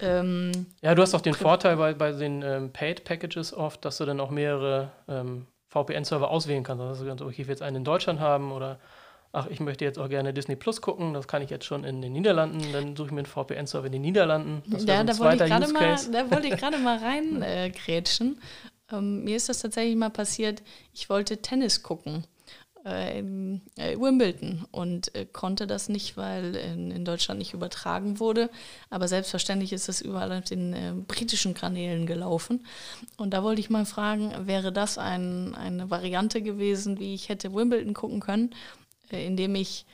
Ähm, 0.01 0.67
ja, 0.81 0.95
du 0.95 1.01
hast 1.01 1.13
auch 1.13 1.21
den 1.21 1.33
Vorteil 1.33 1.77
bei, 1.77 1.93
bei 1.93 2.11
den 2.11 2.41
ähm, 2.41 2.71
Paid-Packages 2.71 3.53
oft, 3.53 3.83
dass 3.85 3.97
du 3.97 4.05
dann 4.05 4.19
auch 4.19 4.29
mehrere 4.29 4.91
ähm, 5.07 5.47
VPN-Server 5.69 6.29
auswählen 6.29 6.63
kannst. 6.63 6.83
Also, 6.83 7.05
okay, 7.05 7.41
ich 7.41 7.47
will 7.47 7.49
jetzt 7.53 7.61
einen 7.61 7.77
in 7.77 7.83
Deutschland 7.83 8.19
haben 8.19 8.51
oder 8.51 8.79
ach, 9.33 9.47
ich 9.47 9.59
möchte 9.59 9.85
jetzt 9.85 9.97
auch 9.97 10.09
gerne 10.09 10.33
Disney 10.33 10.55
Plus 10.55 10.81
gucken, 10.81 11.13
das 11.13 11.27
kann 11.27 11.41
ich 11.41 11.49
jetzt 11.49 11.65
schon 11.65 11.83
in 11.83 12.01
den 12.01 12.13
Niederlanden, 12.13 12.61
dann 12.73 12.95
suche 12.95 13.07
ich 13.07 13.13
mir 13.13 13.19
einen 13.19 13.27
VPN-Server 13.27 13.85
in 13.85 13.93
den 13.93 14.01
Niederlanden. 14.01 14.61
Das 14.67 14.85
ja, 14.85 14.99
so 14.99 15.05
da, 15.05 15.19
wollte 15.19 15.47
mal, 15.47 15.95
da 16.11 16.31
wollte 16.31 16.47
ich 16.47 16.57
gerade 16.57 16.77
mal 16.77 16.97
reingrätschen. 16.97 18.39
Äh, 18.91 18.95
ähm, 18.97 19.23
mir 19.23 19.37
ist 19.37 19.49
das 19.49 19.59
tatsächlich 19.59 19.95
mal 19.95 20.09
passiert, 20.09 20.61
ich 20.93 21.09
wollte 21.09 21.37
Tennis 21.41 21.81
gucken 21.81 22.25
äh, 22.83 23.19
äh, 23.19 23.99
Wimbledon 23.99 24.65
und 24.71 25.13
äh, 25.13 25.25
konnte 25.25 25.67
das 25.67 25.87
nicht, 25.87 26.17
weil 26.17 26.55
in, 26.55 26.89
in, 26.89 27.05
Deutschland 27.05 27.37
nicht 27.37 27.53
übertragen 27.53 28.19
wurde. 28.19 28.49
Aber 28.89 29.07
selbstverständlich 29.07 29.71
ist 29.71 29.87
das 29.87 30.01
überall 30.01 30.31
auf 30.31 30.45
den 30.45 31.05
britischen 31.07 31.53
Kanälen 31.53 32.07
gelaufen. 32.07 32.65
Und 33.17 33.35
da 33.35 33.43
wollte 33.43 33.61
ich 33.61 33.69
mal 33.69 33.85
fragen, 33.85 34.47
wäre 34.47 34.71
das 34.71 34.97
ein, 34.97 35.53
eine 35.53 35.91
Variante 35.91 36.41
gewesen, 36.41 36.99
wie 36.99 37.13
ich 37.13 37.29
hätte 37.29 37.53
Wimbledon 37.53 37.93
gucken 37.93 38.19
können, 38.19 38.55
indem 39.09 39.53
ich 39.55 39.85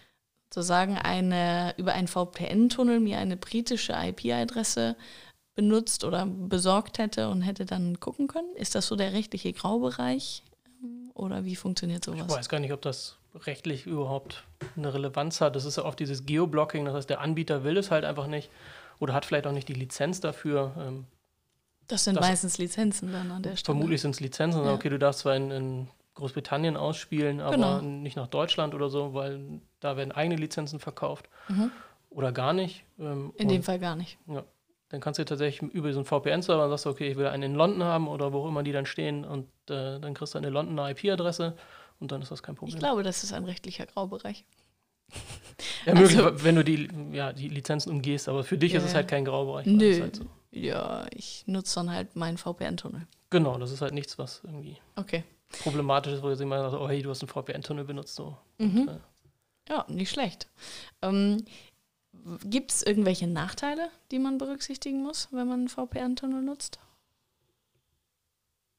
sozusagen 0.53 0.98
eine, 0.98 1.74
über 1.77 1.94
einen 1.94 2.08
VPN-Tunnel 2.08 3.01
mir 3.01 3.17
eine 3.17 3.36
britische 3.36 3.94
IP-Adresse 3.94 4.96
benutzt 5.56 6.06
oder 6.06 6.25
besorgt 6.25 7.00
hätte 7.00 7.29
und 7.29 7.41
hätte 7.41 7.65
dann 7.65 8.00
gucken 8.00 8.27
können? 8.27 8.56
Ist 8.56 8.75
das 8.75 8.88
so 8.88 8.96
der 8.96 9.12
rechtliche 9.12 9.51
Graubereich? 9.51 10.44
Oder 11.13 11.46
wie 11.46 11.55
funktioniert 11.55 12.05
sowas? 12.05 12.27
Ich 12.27 12.29
weiß 12.29 12.50
gar 12.50 12.60
nicht, 12.60 12.74
ob 12.74 12.81
das 12.81 13.17
rechtlich 13.34 13.86
überhaupt 13.86 14.43
eine 14.75 14.93
Relevanz 14.93 15.41
hat. 15.41 15.55
Das 15.55 15.65
ist 15.65 15.77
ja 15.77 15.86
oft 15.86 16.00
dieses 16.00 16.25
Geoblocking, 16.25 16.86
das 16.86 16.93
heißt, 16.93 17.10
der 17.10 17.22
Anbieter 17.22 17.63
will 17.63 17.77
es 17.77 17.91
halt 17.91 18.05
einfach 18.05 18.27
nicht 18.27 18.50
oder 19.00 19.13
hat 19.13 19.25
vielleicht 19.25 19.48
auch 19.48 19.51
nicht 19.51 19.67
die 19.67 19.74
Lizenz 19.74 20.22
dafür. 20.22 20.74
Ähm, 20.77 21.05
das 21.88 22.03
sind 22.03 22.15
das 22.15 22.27
meistens 22.27 22.57
Lizenzen 22.57 23.12
dann 23.12 23.31
an 23.31 23.43
der 23.43 23.55
Stelle. 23.55 23.77
Vermutlich 23.77 24.01
sind 24.01 24.12
es 24.12 24.19
Lizenzen. 24.19 24.63
Ja. 24.63 24.74
Okay, 24.74 24.89
du 24.89 25.00
darfst 25.00 25.22
zwar 25.22 25.36
in, 25.36 25.51
in 25.51 25.88
Großbritannien 26.15 26.75
ausspielen, 26.75 27.39
aber 27.41 27.55
genau. 27.55 27.81
nicht 27.81 28.17
nach 28.17 28.27
Deutschland 28.27 28.74
oder 28.74 28.89
so, 28.89 29.13
weil 29.13 29.62
da 29.79 29.96
werden 29.98 30.12
eigene 30.12 30.36
Lizenzen 30.36 30.79
verkauft. 30.79 31.29
Mhm. 31.48 31.72
Oder 32.10 32.31
gar 32.31 32.53
nicht. 32.53 32.84
Ähm, 33.00 33.34
in 33.38 33.48
dem 33.48 33.63
Fall 33.63 33.79
gar 33.79 33.96
nicht. 33.96 34.17
Ja. 34.27 34.43
Dann 34.89 35.01
kannst 35.01 35.20
du 35.20 35.25
tatsächlich 35.25 35.70
über 35.74 35.91
so 35.91 36.00
einen 36.00 36.06
VPN-Server 36.06 36.70
sagst 36.70 36.86
du, 36.86 36.89
okay, 36.89 37.10
ich 37.10 37.17
will 37.17 37.27
einen 37.27 37.44
in 37.44 37.56
London 37.56 37.84
haben 37.84 38.08
oder 38.08 38.32
wo 38.32 38.44
auch 38.44 38.48
immer 38.48 38.63
die 38.63 38.72
dann 38.72 38.86
stehen 38.86 39.25
und 39.25 39.48
äh, 39.70 40.00
dann 40.00 40.13
kriegst 40.13 40.34
du 40.34 40.38
eine 40.38 40.50
Londoner 40.50 40.89
IP-Adresse 40.91 41.58
und 42.00 42.12
dann 42.12 42.22
ist 42.22 42.32
das 42.32 42.41
kein 42.41 42.56
Problem. 42.56 42.75
Ich 42.75 42.79
glaube, 42.79 43.03
das 43.03 43.24
ist 43.24 43.34
ein 43.34 43.44
rechtlicher 43.44 43.86
Graubereich. 43.86 44.46
Ja, 45.86 45.94
möglich, 45.94 46.17
also, 46.17 46.44
wenn 46.44 46.56
du 46.56 46.63
die, 46.63 46.89
ja, 47.13 47.32
die 47.34 47.48
Lizenzen 47.48 47.91
umgehst, 47.91 48.27
aber 48.27 48.44
für 48.44 48.58
dich 48.58 48.74
ja, 48.74 48.79
ist 48.79 48.86
es 48.86 48.94
halt 48.94 49.08
kein 49.08 49.25
Graubereich. 49.25 49.65
Nö. 49.65 50.01
Halt 50.01 50.17
so. 50.17 50.25
Ja, 50.51 51.06
ich 51.12 51.44
nutze 51.48 51.75
dann 51.75 51.91
halt 51.91 52.15
meinen 52.15 52.38
VPN-Tunnel. 52.38 53.08
Genau, 53.29 53.58
das 53.58 53.72
ist 53.72 53.82
halt 53.82 53.94
nichts, 53.94 54.17
was 54.17 54.41
irgendwie 54.44 54.77
okay. 54.96 55.24
problematisch 55.63 56.13
ist, 56.13 56.24
wo 56.24 56.29
du 56.29 56.44
immer 56.44 56.60
sagst, 56.60 56.75
oh 56.75 56.88
hey, 56.88 57.01
du 57.01 57.10
hast 57.10 57.22
einen 57.22 57.29
VPN-Tunnel 57.29 57.86
benutzt. 57.86 58.15
So. 58.15 58.38
Mhm. 58.58 58.82
Und, 58.82 58.89
äh, 58.89 59.00
ja, 59.70 59.86
nicht 59.89 60.10
schlecht. 60.10 60.48
Ähm, 61.01 61.44
Gibt 62.43 62.71
es 62.71 62.83
irgendwelche 62.83 63.27
Nachteile, 63.27 63.89
die 64.12 64.19
man 64.19 64.38
berücksichtigen 64.38 65.01
muss, 65.01 65.29
wenn 65.31 65.47
man 65.47 65.59
einen 65.59 65.69
VPN-Tunnel 65.69 66.41
nutzt? 66.41 66.79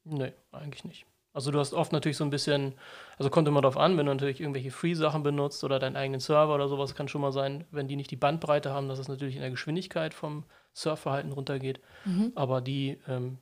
Nee, 0.03 0.33
eigentlich 0.51 0.83
nicht. 0.83 1.05
Also 1.31 1.51
du 1.51 1.59
hast 1.59 1.73
oft 1.73 1.91
natürlich 1.91 2.17
so 2.17 2.23
ein 2.23 2.31
bisschen, 2.31 2.73
also 3.17 3.29
kommt 3.29 3.47
immer 3.47 3.61
darauf 3.61 3.77
an, 3.77 3.97
wenn 3.97 4.07
du 4.07 4.13
natürlich 4.13 4.41
irgendwelche 4.41 4.71
Free-Sachen 4.71 5.21
benutzt 5.21 5.63
oder 5.63 5.77
deinen 5.77 5.95
eigenen 5.95 6.19
Server 6.19 6.55
oder 6.55 6.67
sowas, 6.67 6.95
kann 6.95 7.07
schon 7.07 7.21
mal 7.21 7.31
sein, 7.31 7.65
wenn 7.71 7.87
die 7.87 7.95
nicht 7.95 8.09
die 8.09 8.15
Bandbreite 8.15 8.71
haben, 8.71 8.87
dass 8.87 8.99
es 8.99 9.07
natürlich 9.07 9.35
in 9.35 9.41
der 9.41 9.51
Geschwindigkeit 9.51 10.13
vom 10.13 10.43
Surfverhalten 10.73 11.31
runtergeht. 11.31 11.81
Mhm. 12.05 12.31
Aber 12.35 12.61
die, 12.61 12.99
ähm, 13.07 13.37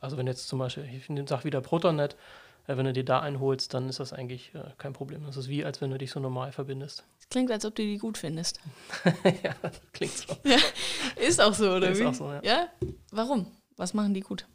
also 0.00 0.18
wenn 0.18 0.26
jetzt 0.26 0.48
zum 0.48 0.58
Beispiel, 0.58 0.84
ich 0.84 1.06
sage 1.28 1.44
wieder 1.44 1.62
Protonnet, 1.62 2.16
äh, 2.68 2.76
wenn 2.76 2.84
du 2.84 2.92
dir 2.92 3.04
da 3.04 3.20
einholst, 3.20 3.74
dann 3.74 3.88
ist 3.88 3.98
das 3.98 4.12
eigentlich 4.12 4.54
äh, 4.54 4.62
kein 4.76 4.92
Problem. 4.92 5.24
Das 5.24 5.36
ist 5.36 5.48
wie, 5.48 5.64
als 5.64 5.80
wenn 5.80 5.90
du 5.90 5.98
dich 5.98 6.10
so 6.12 6.20
normal 6.20 6.52
verbindest. 6.52 7.04
Das 7.16 7.28
klingt, 7.28 7.50
als 7.50 7.64
ob 7.64 7.74
du 7.74 7.82
die 7.82 7.98
gut 7.98 8.18
findest. 8.18 8.60
ja, 9.42 9.56
klingt 9.92 10.12
so. 10.12 10.36
Ja, 10.44 10.58
ist 11.16 11.40
auch 11.40 11.54
so, 11.54 11.72
oder 11.72 11.88
ist 11.90 11.98
wie? 11.98 12.04
Auch 12.04 12.14
so, 12.14 12.30
ja. 12.30 12.40
ja. 12.42 12.68
Warum? 13.10 13.46
Was 13.76 13.94
machen 13.94 14.14
die 14.14 14.20
gut? 14.20 14.46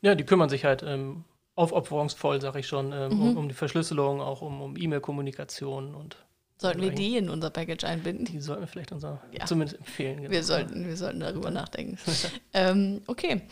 Ja, 0.00 0.14
die 0.14 0.24
kümmern 0.24 0.48
sich 0.48 0.64
halt 0.64 0.82
ähm, 0.82 1.24
aufopferungsvoll, 1.56 2.40
sag 2.40 2.56
ich 2.56 2.68
schon, 2.68 2.92
ähm, 2.92 3.14
mhm. 3.14 3.22
um, 3.22 3.36
um, 3.36 3.48
die 3.48 3.54
Verschlüsselung, 3.54 4.20
auch 4.20 4.42
um, 4.42 4.62
um 4.62 4.76
E-Mail-Kommunikation 4.76 5.94
und 5.94 6.16
Sollten 6.56 6.82
wir 6.82 6.92
die 6.92 7.16
in 7.16 7.28
unser 7.30 7.50
Package 7.50 7.84
einbinden? 7.84 8.26
Die 8.26 8.40
sollten 8.40 8.62
wir 8.62 8.68
vielleicht 8.68 8.92
unser, 8.92 9.20
ja. 9.32 9.44
zumindest 9.44 9.80
empfehlen. 9.80 10.18
Genau. 10.18 10.30
Wir, 10.30 10.44
sollten, 10.44 10.86
wir 10.86 10.96
sollten 10.96 11.20
darüber 11.20 11.50
nachdenken. 11.50 11.98
ähm, 12.54 13.02
okay, 13.08 13.42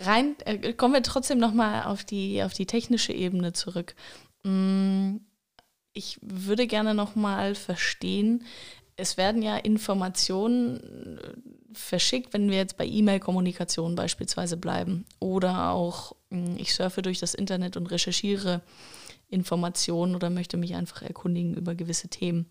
rein, 0.00 0.36
äh, 0.44 0.72
kommen 0.72 0.94
wir 0.94 1.02
trotzdem 1.02 1.38
nochmal 1.38 1.84
auf 1.84 2.04
die, 2.04 2.42
auf 2.42 2.52
die 2.52 2.66
technische 2.66 3.12
Ebene 3.12 3.52
zurück. 3.52 3.94
Mm, 4.42 5.16
ich 5.92 6.18
würde 6.22 6.66
gerne 6.66 6.94
nochmal 6.94 7.54
verstehen, 7.54 8.44
es 8.96 9.16
werden 9.16 9.42
ja 9.42 9.56
Informationen 9.56 11.18
äh, 11.18 11.32
verschickt, 11.72 12.32
wenn 12.32 12.50
wir 12.50 12.58
jetzt 12.58 12.76
bei 12.76 12.86
E-Mail-Kommunikation 12.86 13.94
beispielsweise 13.94 14.56
bleiben 14.56 15.04
oder 15.18 15.70
auch 15.70 16.14
mm, 16.30 16.56
ich 16.56 16.74
surfe 16.74 17.02
durch 17.02 17.18
das 17.18 17.34
Internet 17.34 17.76
und 17.76 17.86
recherchiere 17.86 18.62
Informationen 19.28 20.14
oder 20.14 20.28
möchte 20.30 20.56
mich 20.56 20.74
einfach 20.74 21.02
erkundigen 21.02 21.54
über 21.54 21.74
gewisse 21.74 22.08
Themen. 22.08 22.50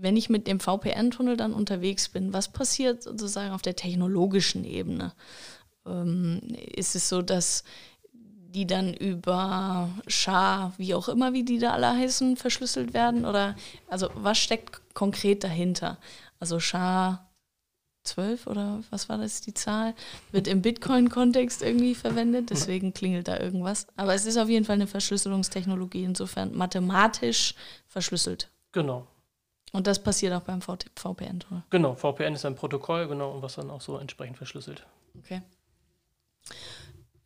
Wenn 0.00 0.16
ich 0.16 0.28
mit 0.28 0.46
dem 0.46 0.60
VPN-Tunnel 0.60 1.36
dann 1.36 1.54
unterwegs 1.54 2.08
bin, 2.08 2.32
was 2.32 2.48
passiert 2.48 3.02
sozusagen 3.02 3.52
auf 3.52 3.62
der 3.62 3.76
technologischen 3.76 4.64
Ebene? 4.64 5.12
Ähm, 5.86 6.40
ist 6.74 6.94
es 6.94 7.08
so, 7.08 7.22
dass 7.22 7.64
die 8.12 8.66
dann 8.66 8.94
über 8.94 9.88
SHA, 10.06 10.72
wie 10.78 10.94
auch 10.94 11.08
immer, 11.08 11.32
wie 11.32 11.44
die 11.44 11.58
da 11.58 11.72
alle 11.72 11.90
heißen, 11.90 12.36
verschlüsselt 12.36 12.94
werden? 12.94 13.24
Oder 13.24 13.56
also 13.88 14.08
was 14.14 14.38
steckt 14.38 14.94
konkret 14.94 15.44
dahinter? 15.44 15.98
Also 16.40 16.58
SHA 16.58 17.28
12 18.04 18.46
oder 18.46 18.80
was 18.90 19.08
war 19.08 19.18
das 19.18 19.42
die 19.42 19.54
Zahl? 19.54 19.94
Wird 20.32 20.48
im 20.48 20.62
Bitcoin-Kontext 20.62 21.62
irgendwie 21.62 21.94
verwendet, 21.94 22.50
deswegen 22.50 22.94
klingelt 22.94 23.28
da 23.28 23.38
irgendwas. 23.38 23.86
Aber 23.96 24.14
es 24.14 24.24
ist 24.24 24.38
auf 24.38 24.48
jeden 24.48 24.64
Fall 24.64 24.76
eine 24.76 24.86
Verschlüsselungstechnologie, 24.86 26.04
insofern 26.04 26.56
mathematisch 26.56 27.54
verschlüsselt. 27.86 28.50
Genau. 28.72 29.06
Und 29.72 29.86
das 29.86 30.02
passiert 30.02 30.32
auch 30.32 30.42
beim 30.42 30.60
VPN, 30.62 31.44
oder? 31.50 31.64
Genau, 31.70 31.94
VPN 31.94 32.34
ist 32.34 32.44
ein 32.44 32.54
Protokoll, 32.54 33.08
genau, 33.08 33.32
und 33.32 33.42
was 33.42 33.56
dann 33.56 33.70
auch 33.70 33.80
so 33.80 33.98
entsprechend 33.98 34.36
verschlüsselt. 34.36 34.86
Okay. 35.18 35.42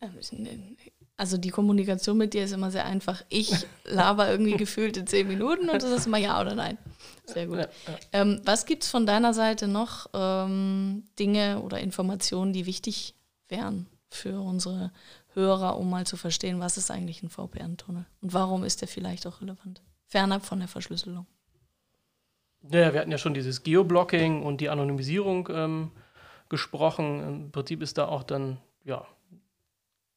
Ähm, 0.01 0.77
also 1.15 1.37
die 1.37 1.49
Kommunikation 1.49 2.17
mit 2.17 2.33
dir 2.33 2.43
ist 2.43 2.51
immer 2.51 2.71
sehr 2.71 2.85
einfach. 2.85 3.23
Ich 3.29 3.53
laber 3.85 4.29
irgendwie 4.29 4.57
gefühlt 4.57 4.97
in 4.97 5.07
zehn 5.07 5.27
Minuten 5.27 5.69
und 5.69 5.81
du 5.81 5.87
sagst 5.87 6.07
immer 6.07 6.17
ja 6.17 6.39
oder 6.41 6.55
nein. 6.55 6.77
Sehr 7.25 7.47
gut. 7.47 7.59
Ja, 7.59 7.63
ja. 7.63 7.97
Ähm, 8.11 8.41
was 8.43 8.65
gibt 8.65 8.83
es 8.83 8.89
von 8.89 9.05
deiner 9.05 9.33
Seite 9.33 9.67
noch 9.67 10.07
ähm, 10.13 11.05
Dinge 11.19 11.61
oder 11.61 11.79
Informationen, 11.79 12.51
die 12.51 12.65
wichtig 12.65 13.15
wären 13.47 13.87
für 14.09 14.41
unsere 14.41 14.91
Hörer, 15.33 15.77
um 15.77 15.89
mal 15.89 16.05
zu 16.05 16.17
verstehen, 16.17 16.59
was 16.59 16.77
ist 16.77 16.91
eigentlich 16.91 17.23
ein 17.23 17.29
VPN-Tunnel 17.29 18.05
und 18.21 18.33
warum 18.33 18.63
ist 18.63 18.81
der 18.81 18.87
vielleicht 18.87 19.25
auch 19.25 19.41
relevant? 19.41 19.81
Fernab 20.05 20.45
von 20.45 20.59
der 20.59 20.67
Verschlüsselung. 20.67 21.25
Ja, 22.71 22.93
wir 22.93 23.01
hatten 23.01 23.11
ja 23.11 23.17
schon 23.17 23.33
dieses 23.33 23.63
Geoblocking 23.63 24.43
und 24.43 24.61
die 24.61 24.69
Anonymisierung 24.69 25.49
ähm, 25.51 25.91
gesprochen. 26.49 27.21
Im 27.21 27.51
Prinzip 27.51 27.81
ist 27.81 27.97
da 27.97 28.07
auch 28.07 28.23
dann, 28.23 28.57
ja, 28.85 29.05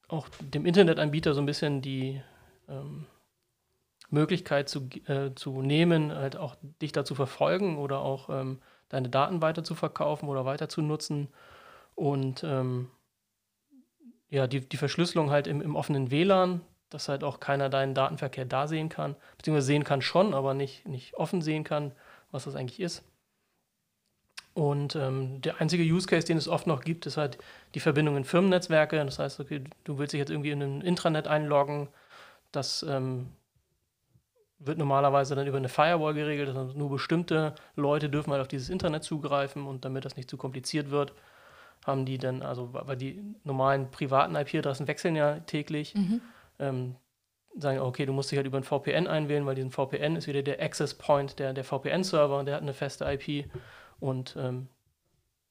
auch 0.09 0.29
dem 0.41 0.65
Internetanbieter 0.65 1.35
so 1.35 1.41
ein 1.41 1.47
bisschen 1.47 1.83
die 1.83 2.23
ähm, 2.69 3.07
Möglichkeit 4.11 4.69
zu, 4.69 4.88
äh, 5.07 5.35
zu 5.35 5.61
nehmen, 5.62 6.12
halt 6.12 6.37
auch 6.37 6.55
dich 6.81 6.93
da 6.93 7.05
zu 7.05 7.17
verfolgen 7.17 7.79
oder 7.79 7.99
auch 7.99 8.31
ähm, 8.31 8.61
deine 8.88 9.09
Daten 9.09 9.43
weiter 9.43 9.65
zu 9.65 9.75
verkaufen 9.75 10.29
oder 10.29 10.45
weiter 10.45 10.69
zu 10.69 10.83
nutzen. 10.83 11.29
Und 11.97 12.45
ähm, 12.45 12.91
ja, 14.29 14.47
die, 14.47 14.61
die 14.61 14.76
Verschlüsselung 14.76 15.31
halt 15.31 15.49
im, 15.49 15.61
im 15.61 15.75
offenen 15.75 16.12
WLAN, 16.12 16.61
dass 16.91 17.09
halt 17.09 17.25
auch 17.25 17.41
keiner 17.41 17.69
deinen 17.69 17.95
Datenverkehr 17.95 18.45
da 18.45 18.69
sehen 18.69 18.88
kann, 18.88 19.17
beziehungsweise 19.37 19.67
sehen 19.67 19.83
kann 19.83 20.03
schon, 20.03 20.35
aber 20.35 20.55
nicht, 20.55 20.87
nicht 20.87 21.15
offen 21.15 21.43
sehen 21.43 21.65
kann, 21.65 21.93
was 22.30 22.45
das 22.45 22.54
eigentlich 22.54 22.80
ist. 22.80 23.02
Und 24.54 24.97
ähm, 24.97 25.42
der 25.42 25.61
einzige 25.61 25.83
Use 25.83 26.06
Case, 26.06 26.26
den 26.26 26.38
es 26.38 26.49
oft 26.49 26.66
noch 26.66 26.83
gibt, 26.83 27.04
ist 27.04 27.18
halt 27.18 27.37
die 27.75 27.80
Verbindung 27.80 28.16
in 28.16 28.25
Firmennetzwerke. 28.25 29.04
Das 29.04 29.18
heißt, 29.18 29.38
okay, 29.38 29.62
du 29.85 29.99
willst 29.99 30.14
dich 30.14 30.18
jetzt 30.18 30.30
irgendwie 30.30 30.50
in 30.50 30.62
ein 30.62 30.80
Intranet 30.80 31.28
einloggen. 31.28 31.88
Das 32.52 32.83
ähm, 32.83 33.28
wird 34.59 34.78
normalerweise 34.78 35.35
dann 35.35 35.47
über 35.47 35.59
eine 35.59 35.68
Firewall 35.68 36.14
geregelt. 36.14 36.56
Heißt, 36.56 36.75
nur 36.75 36.90
bestimmte 36.90 37.54
Leute 37.75 38.09
dürfen 38.09 38.33
halt 38.33 38.40
auf 38.40 38.49
dieses 38.49 38.71
Internet 38.71 39.04
zugreifen 39.04 39.66
und 39.66 39.85
damit 39.85 40.06
das 40.06 40.16
nicht 40.16 40.30
zu 40.30 40.38
kompliziert 40.38 40.90
wird, 40.90 41.12
haben 41.85 42.06
die 42.06 42.18
dann, 42.18 42.42
also 42.42 42.71
weil 42.73 42.97
die 42.97 43.23
normalen 43.45 43.90
privaten 43.90 44.35
IP-Adressen 44.35 44.88
wechseln 44.88 45.16
ja 45.16 45.40
täglich, 45.40 45.95
mhm. 45.95 46.21
ähm, 46.59 46.97
sagen, 47.56 47.78
okay, 47.80 48.06
du 48.06 48.12
musst 48.12 48.30
dich 48.30 48.36
halt 48.36 48.46
über 48.46 48.58
ein 48.58 48.64
VPN 48.64 49.06
einwählen, 49.06 49.46
weil 49.46 49.54
diesen 49.54 49.70
VPN 49.70 50.16
ist 50.16 50.26
wieder 50.26 50.42
der 50.42 50.60
Access 50.62 50.94
Point 50.94 51.38
der, 51.38 51.52
der 51.52 51.64
VPN-Server 51.64 52.38
und 52.38 52.46
der 52.46 52.56
hat 52.56 52.62
eine 52.62 52.75
feste 52.75 53.04
IP. 53.04 53.50
Und 54.00 54.36
ähm, 54.38 54.68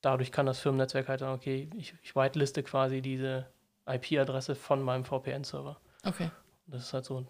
dadurch 0.02 0.32
kann 0.32 0.46
das 0.46 0.60
Firmennetzwerk 0.60 1.08
halt 1.08 1.22
sagen, 1.22 1.34
okay, 1.34 1.70
ich, 1.76 1.96
ich 2.04 2.16
whiteliste 2.16 2.64
quasi 2.64 3.02
diese 3.02 3.48
IP-Adresse 3.88 4.56
von 4.56 4.82
meinem 4.82 5.04
VPN-Server. 5.04 5.78
Okay. 6.06 6.30
Das 6.68 6.84
ist 6.84 6.94
halt 6.94 7.06
so 7.06 7.26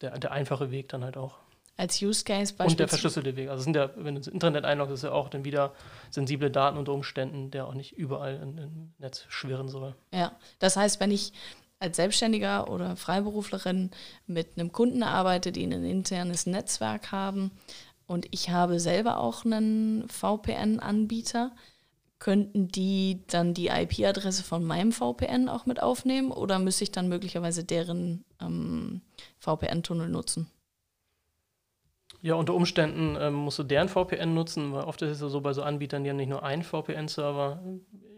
der, 0.00 0.18
der 0.18 0.32
einfache 0.32 0.70
Weg 0.70 0.88
dann 0.88 1.04
halt 1.04 1.16
auch. 1.16 1.38
Als 1.76 2.02
Use 2.02 2.24
Case 2.24 2.52
beispielsweise. 2.52 2.70
Und 2.72 2.80
der 2.80 2.88
verschlüsselte 2.88 3.36
Weg. 3.36 3.48
Also 3.48 3.64
sind 3.64 3.74
ja, 3.74 3.90
wenn 3.96 4.14
du 4.14 4.18
ins 4.18 4.28
Internet 4.28 4.64
einloggst, 4.66 4.92
ist 4.92 5.04
ja 5.04 5.12
auch 5.12 5.30
dann 5.30 5.44
wieder 5.44 5.72
sensible 6.10 6.50
Daten 6.50 6.76
unter 6.76 6.92
Umständen, 6.92 7.50
der 7.50 7.66
auch 7.66 7.74
nicht 7.74 7.92
überall 7.92 8.36
im 8.36 8.92
Netz 8.98 9.24
schwirren 9.28 9.68
soll. 9.68 9.94
Ja, 10.12 10.32
das 10.58 10.76
heißt, 10.76 11.00
wenn 11.00 11.10
ich 11.10 11.32
als 11.80 11.96
Selbstständiger 11.96 12.70
oder 12.70 12.94
Freiberuflerin 12.94 13.90
mit 14.26 14.48
einem 14.56 14.70
Kunden 14.70 15.02
arbeite, 15.02 15.50
die 15.50 15.64
ein 15.64 15.84
internes 15.84 16.46
Netzwerk 16.46 17.10
haben, 17.10 17.50
und 18.10 18.26
ich 18.32 18.50
habe 18.50 18.80
selber 18.80 19.20
auch 19.20 19.44
einen 19.44 20.08
VPN-Anbieter. 20.08 21.52
Könnten 22.18 22.66
die 22.66 23.22
dann 23.28 23.54
die 23.54 23.68
IP-Adresse 23.68 24.42
von 24.42 24.64
meinem 24.64 24.90
VPN 24.90 25.48
auch 25.48 25.64
mit 25.64 25.80
aufnehmen 25.80 26.32
oder 26.32 26.58
müsste 26.58 26.82
ich 26.82 26.90
dann 26.90 27.08
möglicherweise 27.08 27.62
deren 27.62 28.24
ähm, 28.40 29.02
VPN-Tunnel 29.38 30.08
nutzen? 30.08 30.50
Ja, 32.20 32.34
unter 32.34 32.54
Umständen 32.54 33.16
ähm, 33.20 33.34
musst 33.34 33.60
du 33.60 33.62
deren 33.62 33.88
VPN 33.88 34.34
nutzen, 34.34 34.72
weil 34.72 34.82
oft 34.82 35.00
ist 35.02 35.12
es 35.12 35.20
ja 35.20 35.28
so 35.28 35.40
bei 35.40 35.52
so 35.52 35.62
Anbietern, 35.62 36.02
die 36.02 36.10
haben 36.10 36.16
nicht 36.16 36.30
nur 36.30 36.42
einen 36.42 36.64
VPN-Server 36.64 37.62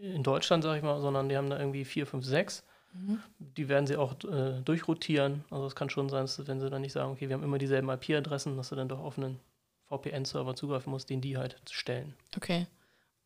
in 0.01 0.23
Deutschland, 0.23 0.63
sag 0.63 0.75
ich 0.75 0.83
mal, 0.83 1.01
sondern 1.01 1.29
die 1.29 1.37
haben 1.37 1.51
da 1.51 1.59
irgendwie 1.59 1.85
vier, 1.85 2.07
fünf, 2.07 2.25
sechs. 2.25 2.65
Mhm. 2.93 3.19
Die 3.39 3.69
werden 3.69 3.87
sie 3.87 3.97
auch 3.97 4.15
äh, 4.23 4.61
durchrotieren. 4.63 5.43
Also 5.49 5.67
es 5.67 5.75
kann 5.75 5.89
schon 5.89 6.09
sein, 6.09 6.23
dass, 6.23 6.45
wenn 6.47 6.59
sie 6.59 6.69
dann 6.69 6.81
nicht 6.81 6.93
sagen, 6.93 7.11
okay, 7.11 7.29
wir 7.29 7.35
haben 7.35 7.43
immer 7.43 7.57
dieselben 7.57 7.89
IP-Adressen, 7.89 8.57
dass 8.57 8.69
du 8.69 8.75
dann 8.75 8.89
doch 8.89 8.99
auf 8.99 9.17
einen 9.17 9.39
VPN-Server 9.87 10.55
zugreifen 10.55 10.91
musst, 10.91 11.09
den 11.09 11.21
die 11.21 11.37
halt 11.37 11.59
stellen. 11.69 12.13
Okay. 12.35 12.67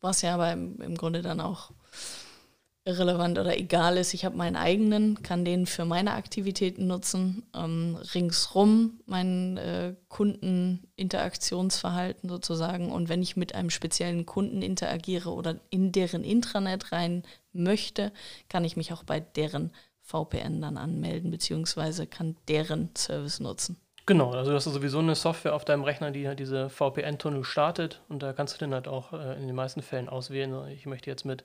Was 0.00 0.22
ja 0.22 0.34
aber 0.34 0.52
im, 0.52 0.80
im 0.80 0.96
Grunde 0.96 1.22
dann 1.22 1.40
auch 1.40 1.72
irrelevant 2.88 3.38
oder 3.38 3.56
egal 3.58 3.98
ist. 3.98 4.14
Ich 4.14 4.24
habe 4.24 4.36
meinen 4.36 4.56
eigenen, 4.56 5.22
kann 5.22 5.44
den 5.44 5.66
für 5.66 5.84
meine 5.84 6.12
Aktivitäten 6.12 6.86
nutzen, 6.86 7.42
ähm, 7.54 7.98
ringsrum 8.14 9.00
mein 9.04 9.58
äh, 9.58 9.94
Kundeninteraktionsverhalten 10.08 12.30
sozusagen. 12.30 12.90
Und 12.90 13.10
wenn 13.10 13.22
ich 13.22 13.36
mit 13.36 13.54
einem 13.54 13.68
speziellen 13.68 14.24
Kunden 14.24 14.62
interagiere 14.62 15.30
oder 15.30 15.56
in 15.68 15.92
deren 15.92 16.24
Intranet 16.24 16.90
rein 16.90 17.24
möchte, 17.58 18.12
kann 18.48 18.64
ich 18.64 18.76
mich 18.76 18.92
auch 18.92 19.02
bei 19.02 19.20
deren 19.20 19.72
VPN 20.02 20.62
dann 20.62 20.78
anmelden, 20.78 21.30
beziehungsweise 21.30 22.06
kann 22.06 22.36
deren 22.48 22.90
Service 22.96 23.40
nutzen. 23.40 23.76
Genau, 24.06 24.32
also 24.32 24.52
du 24.52 24.56
hast 24.56 24.64
sowieso 24.64 25.00
eine 25.00 25.14
Software 25.14 25.54
auf 25.54 25.66
deinem 25.66 25.84
Rechner, 25.84 26.10
die 26.10 26.26
halt 26.26 26.38
diese 26.38 26.70
VPN-Tunnel 26.70 27.44
startet 27.44 28.00
und 28.08 28.22
da 28.22 28.32
kannst 28.32 28.54
du 28.54 28.58
dann 28.58 28.72
halt 28.72 28.88
auch 28.88 29.12
äh, 29.12 29.38
in 29.38 29.46
den 29.46 29.54
meisten 29.54 29.82
Fällen 29.82 30.08
auswählen, 30.08 30.66
ich 30.68 30.86
möchte 30.86 31.10
jetzt 31.10 31.26
mit 31.26 31.44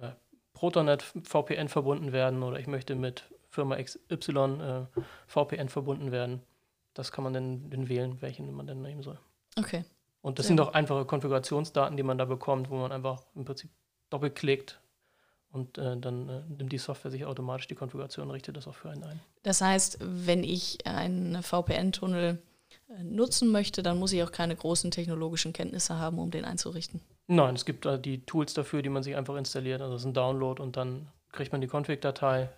äh, 0.00 0.08
Protonet 0.54 1.04
VPN 1.22 1.68
verbunden 1.68 2.10
werden 2.10 2.42
oder 2.42 2.58
ich 2.58 2.66
möchte 2.66 2.96
mit 2.96 3.30
Firma 3.48 3.76
XY 3.80 4.00
äh, 4.16 5.00
VPN 5.28 5.68
verbunden 5.68 6.10
werden. 6.10 6.42
Das 6.94 7.12
kann 7.12 7.22
man 7.22 7.32
dann, 7.32 7.70
dann 7.70 7.88
wählen, 7.88 8.20
welchen 8.22 8.52
man 8.52 8.66
dann 8.66 8.82
nehmen 8.82 9.04
soll. 9.04 9.20
Okay. 9.56 9.84
Und 10.20 10.40
das 10.40 10.46
Sehr 10.46 10.56
sind 10.56 10.60
auch 10.60 10.74
einfache 10.74 11.04
Konfigurationsdaten, 11.04 11.96
die 11.96 12.02
man 12.02 12.18
da 12.18 12.24
bekommt, 12.24 12.70
wo 12.70 12.76
man 12.76 12.90
einfach 12.90 13.22
im 13.36 13.44
Prinzip 13.44 13.70
doppelklickt 14.10 14.80
und 15.50 15.78
äh, 15.78 15.96
dann 15.96 16.28
äh, 16.28 16.42
nimmt 16.56 16.72
die 16.72 16.78
Software 16.78 17.10
sich 17.10 17.24
automatisch 17.24 17.66
die 17.68 17.74
Konfiguration 17.74 18.26
und 18.26 18.32
richtet 18.32 18.56
das 18.56 18.66
auch 18.68 18.74
für 18.74 18.90
einen 18.90 19.04
ein. 19.04 19.20
Das 19.42 19.60
heißt, 19.60 19.98
wenn 20.00 20.44
ich 20.44 20.86
einen 20.86 21.42
VPN-Tunnel 21.42 22.42
äh, 22.88 23.02
nutzen 23.02 23.50
möchte, 23.50 23.82
dann 23.82 23.98
muss 23.98 24.12
ich 24.12 24.22
auch 24.22 24.32
keine 24.32 24.56
großen 24.56 24.90
technologischen 24.90 25.52
Kenntnisse 25.52 25.98
haben, 25.98 26.18
um 26.18 26.30
den 26.30 26.44
einzurichten. 26.44 27.00
Nein, 27.26 27.54
es 27.54 27.64
gibt 27.64 27.86
äh, 27.86 27.98
die 28.00 28.24
Tools 28.24 28.54
dafür, 28.54 28.82
die 28.82 28.88
man 28.88 29.02
sich 29.02 29.16
einfach 29.16 29.36
installiert. 29.36 29.80
Also 29.80 29.94
es 29.94 30.02
ist 30.02 30.06
ein 30.06 30.14
Download 30.14 30.62
und 30.62 30.76
dann 30.76 31.08
kriegt 31.32 31.52
man 31.52 31.60
die 31.60 31.68
Config-Datei 31.68 32.48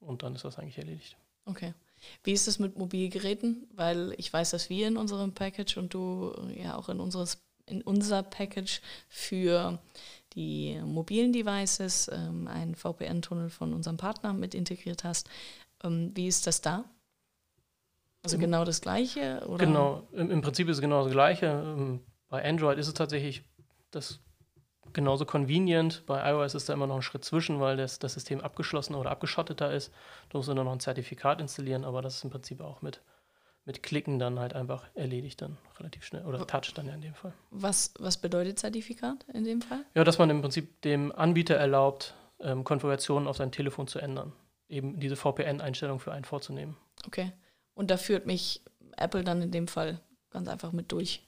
und 0.00 0.22
dann 0.22 0.34
ist 0.34 0.44
das 0.44 0.58
eigentlich 0.58 0.78
erledigt. 0.78 1.16
Okay. 1.44 1.74
Wie 2.24 2.32
ist 2.32 2.48
es 2.48 2.58
mit 2.58 2.76
Mobilgeräten? 2.76 3.68
Weil 3.74 4.14
ich 4.18 4.32
weiß, 4.32 4.50
dass 4.50 4.68
wir 4.68 4.88
in 4.88 4.96
unserem 4.96 5.32
Package 5.32 5.76
und 5.76 5.94
du 5.94 6.34
ja 6.54 6.76
auch 6.76 6.88
in, 6.88 7.00
unseres, 7.00 7.38
in 7.66 7.82
unser 7.82 8.22
Package 8.22 8.80
für 9.08 9.78
die 10.36 10.80
mobilen 10.84 11.32
Devices 11.32 12.08
ähm, 12.12 12.46
einen 12.46 12.74
VPN-Tunnel 12.74 13.50
von 13.50 13.72
unserem 13.72 13.96
Partner 13.96 14.32
mit 14.32 14.54
integriert 14.54 15.02
hast. 15.02 15.28
Ähm, 15.82 16.12
wie 16.14 16.28
ist 16.28 16.46
das 16.46 16.60
da? 16.60 16.84
Also 18.22 18.38
genau 18.38 18.64
das 18.64 18.80
Gleiche? 18.80 19.42
Oder? 19.48 19.64
Genau, 19.64 20.06
im, 20.12 20.30
im 20.30 20.42
Prinzip 20.42 20.68
ist 20.68 20.76
es 20.76 20.80
genau 20.80 21.04
das 21.04 21.12
Gleiche. 21.12 21.46
Ähm, 21.46 22.00
bei 22.28 22.44
Android 22.44 22.78
ist 22.78 22.88
es 22.88 22.94
tatsächlich 22.94 23.42
das 23.90 24.20
genauso 24.92 25.24
convenient. 25.24 26.04
Bei 26.06 26.30
iOS 26.32 26.54
ist 26.54 26.68
da 26.68 26.72
immer 26.72 26.86
noch 26.86 26.96
ein 26.96 27.02
Schritt 27.02 27.24
zwischen, 27.24 27.60
weil 27.60 27.76
das, 27.76 27.98
das 27.98 28.14
System 28.14 28.40
abgeschlossen 28.40 28.94
oder 28.94 29.10
abgeschotteter 29.10 29.72
ist. 29.72 29.92
Da 30.30 30.38
musst 30.38 30.48
du 30.48 30.54
nur 30.54 30.64
noch 30.64 30.72
ein 30.72 30.80
Zertifikat 30.80 31.40
installieren, 31.40 31.84
aber 31.84 32.02
das 32.02 32.16
ist 32.16 32.24
im 32.24 32.30
Prinzip 32.30 32.60
auch 32.60 32.82
mit, 32.82 33.00
mit 33.66 33.82
Klicken 33.82 34.18
dann 34.18 34.38
halt 34.38 34.54
einfach 34.54 34.86
erledigt 34.94 35.42
dann 35.42 35.58
relativ 35.78 36.04
schnell. 36.04 36.24
Oder 36.24 36.46
Touch 36.46 36.72
dann 36.74 36.86
ja 36.86 36.94
in 36.94 37.02
dem 37.02 37.14
Fall. 37.14 37.34
Was, 37.50 37.92
was 37.98 38.16
bedeutet 38.16 38.58
Zertifikat 38.58 39.26
in 39.34 39.44
dem 39.44 39.60
Fall? 39.60 39.84
Ja, 39.94 40.04
dass 40.04 40.18
man 40.18 40.30
im 40.30 40.40
Prinzip 40.40 40.80
dem 40.82 41.12
Anbieter 41.12 41.56
erlaubt, 41.56 42.14
ähm, 42.40 42.62
Konfigurationen 42.64 43.28
auf 43.28 43.36
sein 43.36 43.50
Telefon 43.50 43.88
zu 43.88 43.98
ändern. 43.98 44.32
Eben 44.68 45.00
diese 45.00 45.16
VPN-Einstellung 45.16 45.98
für 45.98 46.12
einen 46.12 46.24
vorzunehmen. 46.24 46.76
Okay. 47.06 47.32
Und 47.74 47.90
da 47.90 47.96
führt 47.96 48.26
mich 48.26 48.62
Apple 48.96 49.24
dann 49.24 49.42
in 49.42 49.50
dem 49.50 49.68
Fall 49.68 50.00
ganz 50.30 50.48
einfach 50.48 50.72
mit 50.72 50.92
durch. 50.92 51.25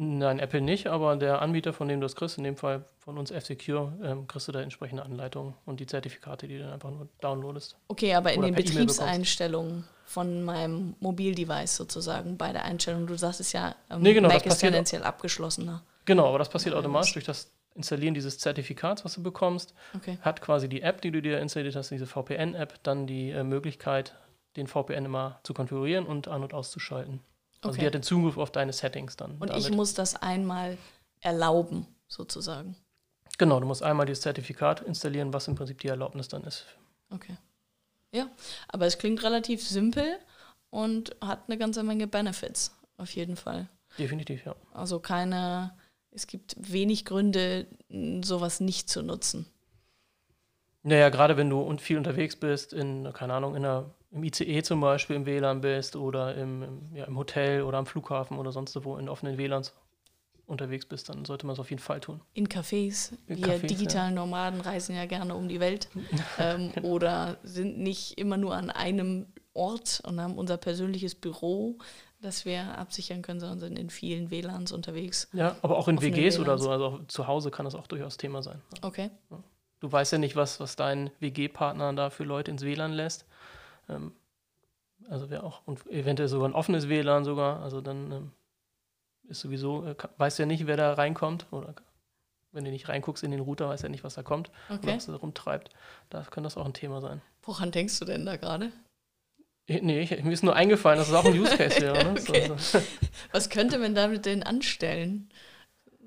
Nein, 0.00 0.38
Apple 0.38 0.60
nicht, 0.60 0.86
aber 0.86 1.16
der 1.16 1.42
Anbieter, 1.42 1.72
von 1.72 1.88
dem 1.88 2.00
du 2.00 2.04
das 2.04 2.14
kriegst, 2.14 2.38
in 2.38 2.44
dem 2.44 2.56
Fall 2.56 2.84
von 3.00 3.18
uns 3.18 3.32
F-Secure, 3.32 3.92
ähm, 4.04 4.28
kriegst 4.28 4.46
du 4.46 4.52
da 4.52 4.60
entsprechende 4.60 5.02
Anleitungen 5.02 5.54
und 5.66 5.80
die 5.80 5.86
Zertifikate, 5.86 6.46
die 6.46 6.58
du 6.58 6.62
dann 6.62 6.74
einfach 6.74 6.92
nur 6.92 7.08
downloadest. 7.20 7.76
Okay, 7.88 8.14
aber 8.14 8.32
in 8.32 8.42
den 8.42 8.54
Betriebseinstellungen 8.54 9.88
von 10.04 10.44
meinem 10.44 10.94
Mobildevice 11.00 11.74
sozusagen, 11.74 12.36
bei 12.36 12.52
der 12.52 12.64
Einstellung, 12.64 13.08
du 13.08 13.18
sagst 13.18 13.40
es 13.40 13.50
ja, 13.50 13.74
ähm, 13.90 14.02
nee, 14.02 14.14
genau, 14.14 14.28
Mac 14.28 14.46
ist 14.46 14.58
tendenziell 14.58 15.02
abgeschlossener. 15.02 15.82
Genau, 16.04 16.28
aber 16.28 16.38
das 16.38 16.48
passiert 16.48 16.76
automatisch 16.76 17.14
durch 17.14 17.24
das 17.24 17.50
Installieren 17.74 18.14
dieses 18.14 18.38
Zertifikats, 18.38 19.04
was 19.04 19.14
du 19.14 19.22
bekommst. 19.24 19.74
Okay. 19.96 20.18
Hat 20.22 20.40
quasi 20.40 20.68
die 20.68 20.82
App, 20.82 21.00
die 21.00 21.10
du 21.10 21.20
dir 21.20 21.40
installiert 21.40 21.74
hast, 21.74 21.90
diese 21.90 22.06
VPN-App, 22.06 22.82
dann 22.84 23.08
die 23.08 23.30
äh, 23.30 23.42
Möglichkeit, 23.42 24.14
den 24.56 24.68
VPN 24.68 25.06
immer 25.06 25.40
zu 25.42 25.54
konfigurieren 25.54 26.06
und 26.06 26.28
an- 26.28 26.44
und 26.44 26.54
auszuschalten. 26.54 27.20
Also 27.60 27.70
okay. 27.70 27.80
die 27.80 27.86
hat 27.86 27.94
den 27.94 28.02
Zugriff 28.02 28.36
auf 28.38 28.52
deine 28.52 28.72
Settings 28.72 29.16
dann. 29.16 29.32
Und 29.38 29.50
damit. 29.50 29.62
ich 29.62 29.70
muss 29.70 29.94
das 29.94 30.14
einmal 30.14 30.78
erlauben, 31.20 31.86
sozusagen. 32.06 32.76
Genau, 33.36 33.60
du 33.60 33.66
musst 33.66 33.82
einmal 33.82 34.06
dieses 34.06 34.22
Zertifikat 34.22 34.80
installieren, 34.80 35.32
was 35.32 35.48
im 35.48 35.54
Prinzip 35.54 35.80
die 35.80 35.88
Erlaubnis 35.88 36.28
dann 36.28 36.44
ist. 36.44 36.66
Okay. 37.10 37.36
Ja, 38.12 38.28
aber 38.68 38.86
es 38.86 38.98
klingt 38.98 39.22
relativ 39.22 39.66
simpel 39.66 40.18
und 40.70 41.16
hat 41.20 41.42
eine 41.46 41.58
ganze 41.58 41.82
Menge 41.82 42.06
Benefits, 42.06 42.74
auf 42.96 43.10
jeden 43.14 43.36
Fall. 43.36 43.68
Definitiv, 43.98 44.44
ja. 44.44 44.54
Also 44.72 45.00
keine, 45.00 45.72
es 46.10 46.26
gibt 46.26 46.56
wenig 46.58 47.04
Gründe, 47.04 47.66
sowas 48.22 48.60
nicht 48.60 48.88
zu 48.88 49.02
nutzen. 49.02 49.46
Naja, 50.82 51.08
gerade 51.10 51.36
wenn 51.36 51.50
du 51.50 51.76
viel 51.78 51.98
unterwegs 51.98 52.36
bist, 52.36 52.72
in, 52.72 53.12
keine 53.12 53.34
Ahnung, 53.34 53.56
in 53.56 53.64
einer 53.64 53.90
im 54.10 54.24
ICE 54.24 54.62
zum 54.62 54.80
Beispiel 54.80 55.16
im 55.16 55.26
WLAN 55.26 55.60
bist 55.60 55.96
oder 55.96 56.34
im, 56.34 56.62
im, 56.62 56.96
ja, 56.96 57.04
im 57.04 57.16
Hotel 57.16 57.62
oder 57.62 57.78
am 57.78 57.86
Flughafen 57.86 58.38
oder 58.38 58.52
sonst 58.52 58.82
wo 58.84 58.96
in 58.96 59.08
offenen 59.08 59.38
WLANs 59.38 59.74
unterwegs 60.46 60.86
bist, 60.86 61.08
dann 61.08 61.24
sollte 61.24 61.46
man 61.46 61.52
es 61.52 61.60
auf 61.60 61.70
jeden 61.70 61.82
Fall 61.82 62.00
tun. 62.00 62.22
In 62.32 62.48
Cafés. 62.48 63.12
In 63.26 63.38
Wir 63.38 63.58
Cafés, 63.58 63.66
digitalen 63.66 64.14
ja. 64.14 64.22
Nomaden 64.22 64.60
reisen 64.60 64.96
ja 64.96 65.04
gerne 65.04 65.34
um 65.34 65.48
die 65.48 65.60
Welt 65.60 65.88
ähm, 66.38 66.72
genau. 66.74 66.88
oder 66.88 67.36
sind 67.42 67.78
nicht 67.78 68.18
immer 68.18 68.38
nur 68.38 68.54
an 68.56 68.70
einem 68.70 69.26
Ort 69.52 70.00
und 70.04 70.20
haben 70.20 70.38
unser 70.38 70.56
persönliches 70.56 71.14
Büro, 71.14 71.78
das 72.20 72.44
wir 72.44 72.78
absichern 72.78 73.22
können, 73.22 73.40
sondern 73.40 73.60
sind 73.60 73.78
in 73.78 73.90
vielen 73.90 74.30
WLANs 74.30 74.72
unterwegs. 74.72 75.28
Ja, 75.32 75.56
aber 75.62 75.76
auch 75.76 75.88
in 75.88 76.00
WGs 76.00 76.16
WLANs. 76.16 76.38
oder 76.38 76.58
so, 76.58 76.70
also 76.70 76.84
auch 76.86 77.06
zu 77.08 77.26
Hause 77.26 77.50
kann 77.50 77.64
das 77.64 77.74
auch 77.74 77.86
durchaus 77.86 78.16
Thema 78.16 78.42
sein. 78.42 78.62
Okay. 78.80 79.10
Du 79.80 79.92
weißt 79.92 80.12
ja 80.12 80.18
nicht, 80.18 80.34
was, 80.34 80.60
was 80.60 80.76
dein 80.76 81.10
WG-Partner 81.20 81.92
da 81.92 82.10
für 82.10 82.24
Leute 82.24 82.50
ins 82.50 82.62
WLAN 82.62 82.92
lässt. 82.92 83.26
Ähm, 83.88 84.12
also 85.08 85.30
wäre 85.30 85.44
auch 85.44 85.66
und 85.66 85.86
eventuell 85.86 86.28
sogar 86.28 86.48
ein 86.48 86.54
offenes 86.54 86.88
WLAN 86.88 87.24
sogar. 87.24 87.62
Also 87.62 87.80
dann 87.80 88.12
ähm, 88.12 88.32
ist 89.28 89.40
sowieso, 89.40 89.84
äh, 89.84 89.94
weiß 90.16 90.38
ja 90.38 90.46
nicht, 90.46 90.66
wer 90.66 90.76
da 90.76 90.94
reinkommt. 90.94 91.46
Oder 91.50 91.74
wenn 92.52 92.64
du 92.64 92.70
nicht 92.70 92.88
reinguckst 92.88 93.22
in 93.22 93.30
den 93.30 93.40
Router, 93.40 93.68
weiß 93.68 93.82
ja 93.82 93.88
nicht, 93.88 94.04
was 94.04 94.14
da 94.14 94.22
kommt 94.22 94.50
okay. 94.68 94.86
oder 94.86 94.96
was 94.96 95.06
da 95.06 95.14
rumtreibt. 95.14 95.70
Da 96.10 96.22
könnte 96.22 96.46
das 96.46 96.56
auch 96.56 96.66
ein 96.66 96.74
Thema 96.74 97.00
sein. 97.00 97.20
Woran 97.42 97.70
denkst 97.70 97.98
du 97.98 98.04
denn 98.04 98.26
da 98.26 98.36
gerade? 98.36 98.72
Nee, 99.68 100.00
ich, 100.00 100.24
mir 100.24 100.32
ist 100.32 100.42
nur 100.42 100.56
eingefallen, 100.56 100.98
dass 100.98 101.08
es 101.08 101.14
auch 101.14 101.26
ein 101.26 101.32
Use 101.38 101.56
Case 101.56 101.80
wäre. 101.80 102.02
Ne? 102.04 102.10
okay. 102.18 102.48
so, 102.48 102.56
so. 102.56 102.82
Was 103.32 103.50
könnte 103.50 103.78
man 103.78 103.94
damit 103.94 104.24
denn 104.24 104.42
anstellen, 104.42 105.30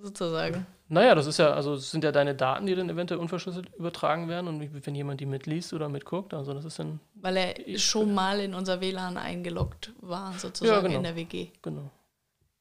sozusagen? 0.01 0.65
Naja, 0.91 1.15
das 1.15 1.25
ist 1.25 1.37
ja, 1.37 1.53
also 1.53 1.77
sind 1.77 2.03
ja 2.03 2.11
deine 2.11 2.35
Daten, 2.35 2.65
die 2.65 2.75
dann 2.75 2.89
eventuell 2.89 3.21
unverschlüsselt 3.21 3.73
übertragen 3.75 4.27
werden 4.27 4.49
und 4.49 4.85
wenn 4.85 4.93
jemand 4.93 5.21
die 5.21 5.25
mitliest 5.25 5.71
oder 5.71 5.87
mitguckt, 5.87 6.33
also 6.33 6.53
das 6.53 6.65
ist 6.65 6.79
dann. 6.79 6.99
Weil 7.13 7.37
er 7.37 7.79
schon 7.79 8.13
mal 8.13 8.41
in 8.41 8.53
unser 8.53 8.81
WLAN 8.81 9.15
eingeloggt 9.15 9.93
war, 10.01 10.33
sozusagen 10.33 10.75
ja, 10.75 10.81
genau. 10.81 10.97
in 10.97 11.03
der 11.03 11.15
WG. 11.15 11.47
Genau. 11.61 11.89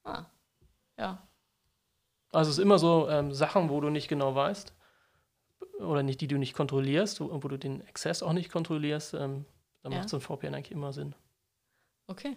Ah. 0.04 0.26
Ja. 0.96 1.26
Also 2.30 2.52
es 2.52 2.58
ist 2.58 2.62
immer 2.62 2.78
so 2.78 3.08
ähm, 3.10 3.34
Sachen, 3.34 3.68
wo 3.68 3.80
du 3.80 3.90
nicht 3.90 4.06
genau 4.06 4.32
weißt 4.32 4.76
oder 5.80 6.04
nicht, 6.04 6.20
die 6.20 6.28
du 6.28 6.38
nicht 6.38 6.54
kontrollierst, 6.54 7.20
wo, 7.20 7.42
wo 7.42 7.48
du 7.48 7.56
den 7.56 7.82
Access 7.88 8.22
auch 8.22 8.32
nicht 8.32 8.52
kontrollierst, 8.52 9.14
ähm, 9.14 9.44
dann 9.82 9.90
ja. 9.90 9.98
macht 9.98 10.08
so 10.08 10.18
ein 10.18 10.20
VPN 10.20 10.54
eigentlich 10.54 10.70
immer 10.70 10.92
Sinn. 10.92 11.16
Okay. 12.06 12.36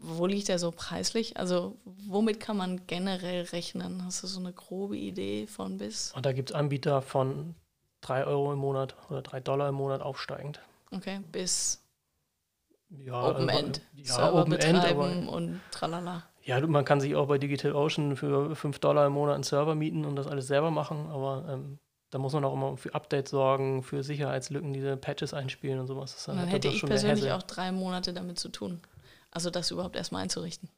Wo 0.00 0.26
liegt 0.26 0.48
der 0.48 0.58
so 0.58 0.70
preislich? 0.70 1.36
Also 1.36 1.76
womit 1.84 2.40
kann 2.40 2.56
man 2.56 2.86
generell 2.86 3.44
rechnen? 3.44 4.04
Hast 4.04 4.22
du 4.22 4.26
so 4.26 4.40
eine 4.40 4.52
grobe 4.52 4.96
Idee 4.96 5.46
von 5.46 5.78
bis? 5.78 6.12
Und 6.12 6.26
da 6.26 6.32
gibt 6.32 6.50
es 6.50 6.56
Anbieter 6.56 7.02
von 7.02 7.54
3 8.02 8.26
Euro 8.26 8.52
im 8.52 8.58
Monat 8.58 8.94
oder 9.10 9.22
3 9.22 9.40
Dollar 9.40 9.68
im 9.68 9.74
Monat 9.74 10.00
aufsteigend. 10.00 10.60
Okay, 10.92 11.20
bis 11.30 11.82
ja, 12.90 13.22
Open 13.22 13.48
End. 13.48 13.82
Ja, 13.94 14.14
Server 14.14 14.42
Open 14.42 14.52
End, 14.54 14.84
aber, 14.84 15.04
und 15.28 15.60
tralala. 15.70 16.24
Ja, 16.42 16.66
man 16.66 16.84
kann 16.84 17.00
sich 17.00 17.14
auch 17.14 17.28
bei 17.28 17.38
DigitalOcean 17.38 18.16
für 18.16 18.56
5 18.56 18.78
Dollar 18.78 19.06
im 19.06 19.12
Monat 19.12 19.34
einen 19.34 19.44
Server 19.44 19.74
mieten 19.74 20.04
und 20.04 20.16
das 20.16 20.26
alles 20.26 20.46
selber 20.46 20.70
machen, 20.70 21.06
aber 21.10 21.46
ähm, 21.48 21.78
da 22.10 22.18
muss 22.18 22.32
man 22.32 22.44
auch 22.44 22.54
immer 22.54 22.76
für 22.76 22.94
Updates 22.94 23.30
sorgen, 23.30 23.82
für 23.82 24.02
Sicherheitslücken, 24.02 24.72
diese 24.72 24.96
Patches 24.96 25.32
einspielen 25.32 25.78
und 25.78 25.86
sowas. 25.86 26.24
dann, 26.24 26.36
dann 26.36 26.48
hätte 26.48 26.68
ich 26.68 26.84
persönlich 26.84 27.30
auch 27.30 27.42
drei 27.42 27.70
Monate 27.70 28.12
damit 28.12 28.38
zu 28.38 28.48
tun. 28.48 28.80
Also 29.30 29.50
das 29.50 29.70
überhaupt 29.70 29.96
erstmal 29.96 30.22
einzurichten. 30.22 30.68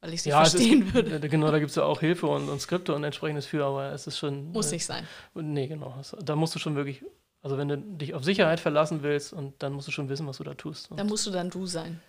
Weil 0.00 0.12
ich 0.14 0.22
sie 0.22 0.28
Ja, 0.30 0.42
es 0.42 0.50
verstehen 0.52 0.86
ist, 0.88 0.94
würde. 0.94 1.16
äh, 1.16 1.28
Genau, 1.28 1.50
da 1.50 1.58
gibt 1.58 1.70
es 1.70 1.76
ja 1.76 1.82
auch 1.84 2.00
Hilfe 2.00 2.26
und, 2.26 2.48
und 2.48 2.60
Skripte 2.60 2.94
und 2.94 3.02
entsprechendes 3.02 3.46
für, 3.46 3.64
aber 3.64 3.92
es 3.92 4.06
ist 4.06 4.18
schon. 4.18 4.52
Muss 4.52 4.70
äh, 4.70 4.74
nicht 4.74 4.86
sein. 4.86 5.06
Nee, 5.34 5.66
genau. 5.66 5.94
Das- 5.96 6.14
Da 6.22 6.36
musst 6.36 6.54
du 6.54 6.58
schon 6.58 6.76
wirklich, 6.76 7.02
also 7.42 7.56
wenn 7.58 7.68
du 7.68 7.76
dich 7.78 8.14
auf 8.14 8.22
Sicherheit 8.24 8.60
verlassen 8.60 9.02
willst, 9.02 9.32
und 9.32 9.60
dann 9.62 9.72
musst 9.72 9.88
du 9.88 9.92
schon 9.92 10.08
wissen, 10.08 10.26
was 10.26 10.36
du 10.36 10.44
da 10.44 10.54
tust. 10.54 10.88
Da 10.94 11.02
musst 11.04 11.26
du 11.26 11.30
dann 11.30 11.50
du 11.50 11.66
sein. 11.66 12.00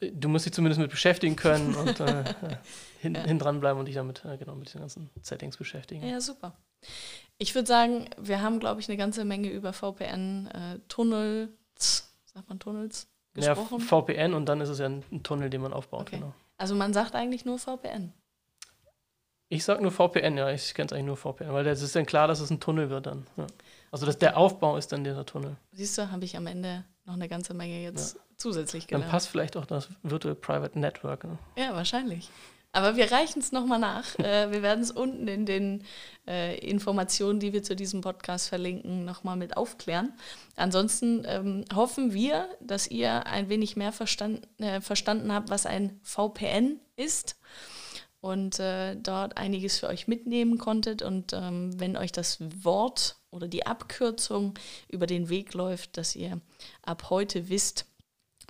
du 0.00 0.28
musst 0.28 0.46
dich 0.46 0.52
zumindest 0.52 0.80
mit 0.80 0.90
beschäftigen 0.90 1.34
können 1.36 1.74
und 1.80 1.98
äh, 2.00 2.20
äh, 2.20 2.24
hin, 3.00 3.14
Ja. 3.16 3.24
hin 3.24 3.38
dran 3.38 3.60
bleiben 3.60 3.78
und 3.80 3.86
dich 3.86 3.96
damit 3.96 4.24
äh, 4.24 4.38
genau 4.38 4.54
mit 4.54 4.72
den 4.72 4.80
ganzen 4.80 5.10
Settings 5.20 5.56
beschäftigen. 5.56 6.06
Ja, 6.06 6.20
super. 6.20 6.56
Ich 7.38 7.54
würde 7.56 7.66
sagen, 7.66 8.08
wir 8.18 8.40
haben, 8.40 8.60
glaube 8.60 8.80
ich, 8.80 8.88
eine 8.88 8.96
ganze 8.96 9.24
Menge 9.24 9.50
über 9.50 9.72
VPN-Tunnels, 9.72 11.50
sagt 12.24 12.48
man 12.48 12.58
Tunnels, 12.60 13.08
Ja, 13.36 13.54
gesprochen. 13.54 13.80
VPN 13.80 14.34
und 14.34 14.46
dann 14.46 14.60
ist 14.60 14.68
es 14.68 14.78
ja 14.78 14.86
ein, 14.86 15.02
ein 15.10 15.22
Tunnel, 15.22 15.50
den 15.50 15.60
man 15.60 15.72
aufbaut. 15.72 16.02
Okay. 16.02 16.16
Genau. 16.16 16.32
also 16.56 16.74
man 16.74 16.92
sagt 16.92 17.14
eigentlich 17.14 17.44
nur 17.44 17.58
VPN. 17.58 18.12
Ich 19.48 19.64
sage 19.64 19.82
nur 19.82 19.92
VPN, 19.92 20.36
ja, 20.38 20.50
ich 20.50 20.74
kenne 20.74 20.86
es 20.86 20.92
eigentlich 20.92 21.06
nur 21.06 21.16
VPN, 21.16 21.52
weil 21.52 21.66
es 21.66 21.82
ist 21.82 21.94
dann 21.94 22.06
klar, 22.06 22.26
dass 22.26 22.40
es 22.40 22.50
ein 22.50 22.60
Tunnel 22.60 22.90
wird 22.90 23.06
dann. 23.06 23.26
Ja. 23.36 23.46
Also 23.90 24.06
das, 24.06 24.18
der 24.18 24.36
Aufbau 24.36 24.76
ist 24.76 24.90
dann 24.90 25.04
dieser 25.04 25.26
Tunnel. 25.26 25.56
Siehst 25.72 25.96
du, 25.98 26.10
habe 26.10 26.24
ich 26.24 26.36
am 26.36 26.46
Ende 26.46 26.84
noch 27.04 27.14
eine 27.14 27.28
ganze 27.28 27.54
Menge 27.54 27.82
jetzt 27.82 28.18
zusätzlich 28.36 28.86
Dann 28.86 29.00
gelernt. 29.00 29.12
passt 29.12 29.28
vielleicht 29.28 29.56
auch 29.56 29.66
das 29.66 29.88
Virtual 30.02 30.34
Private 30.34 30.78
Network. 30.78 31.24
Ne? 31.24 31.38
Ja, 31.56 31.74
wahrscheinlich. 31.74 32.30
Aber 32.74 32.96
wir 32.96 33.12
reichen 33.12 33.38
es 33.38 33.52
nochmal 33.52 33.78
nach. 33.78 34.18
äh, 34.18 34.50
wir 34.50 34.60
werden 34.62 34.82
es 34.82 34.90
unten 34.90 35.28
in 35.28 35.46
den 35.46 35.84
äh, 36.26 36.58
Informationen, 36.58 37.38
die 37.38 37.52
wir 37.52 37.62
zu 37.62 37.76
diesem 37.76 38.00
Podcast 38.00 38.48
verlinken, 38.48 39.04
nochmal 39.04 39.36
mit 39.36 39.56
aufklären. 39.56 40.12
Ansonsten 40.56 41.24
ähm, 41.24 41.64
hoffen 41.72 42.12
wir, 42.12 42.48
dass 42.60 42.88
ihr 42.88 43.26
ein 43.26 43.48
wenig 43.48 43.76
mehr 43.76 43.92
verstand, 43.92 44.48
äh, 44.58 44.80
verstanden 44.80 45.32
habt, 45.32 45.50
was 45.50 45.66
ein 45.66 46.00
VPN 46.02 46.80
ist 46.96 47.36
und 48.20 48.58
äh, 48.58 48.96
dort 48.96 49.36
einiges 49.36 49.78
für 49.78 49.86
euch 49.86 50.08
mitnehmen 50.08 50.58
konntet. 50.58 51.02
Und 51.02 51.32
ähm, 51.32 51.78
wenn 51.78 51.96
euch 51.96 52.10
das 52.10 52.38
Wort 52.64 53.18
oder 53.30 53.46
die 53.46 53.66
Abkürzung 53.66 54.54
über 54.88 55.06
den 55.06 55.28
Weg 55.28 55.54
läuft, 55.54 55.96
dass 55.96 56.16
ihr 56.16 56.40
ab 56.82 57.08
heute 57.08 57.48
wisst, 57.48 57.86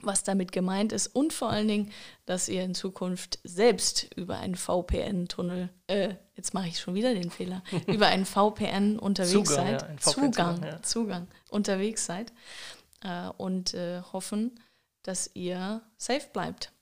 was 0.06 0.22
damit 0.22 0.52
gemeint 0.52 0.92
ist 0.92 1.08
und 1.08 1.32
vor 1.32 1.50
allen 1.50 1.68
Dingen, 1.68 1.90
dass 2.26 2.48
ihr 2.48 2.62
in 2.62 2.74
Zukunft 2.74 3.38
selbst 3.44 4.08
über 4.16 4.38
einen 4.38 4.54
VPN-Tunnel, 4.54 5.70
äh, 5.86 6.14
jetzt 6.34 6.54
mache 6.54 6.68
ich 6.68 6.78
schon 6.78 6.94
wieder 6.94 7.14
den 7.14 7.30
Fehler, 7.30 7.62
über 7.86 8.06
einen 8.06 8.26
VPN 8.26 8.98
unterwegs 8.98 9.50
Zugang, 9.50 9.66
seid, 9.66 9.82
ja, 9.82 9.88
ein 9.88 9.98
VPN 9.98 10.12
Zugang, 10.12 10.32
Zugang, 10.32 10.62
ja. 10.64 10.82
Zugang, 10.82 11.28
unterwegs 11.50 12.06
seid 12.06 12.32
äh, 13.02 13.28
und 13.36 13.74
äh, 13.74 14.02
hoffen, 14.12 14.60
dass 15.02 15.30
ihr 15.34 15.82
safe 15.96 16.28
bleibt 16.32 16.72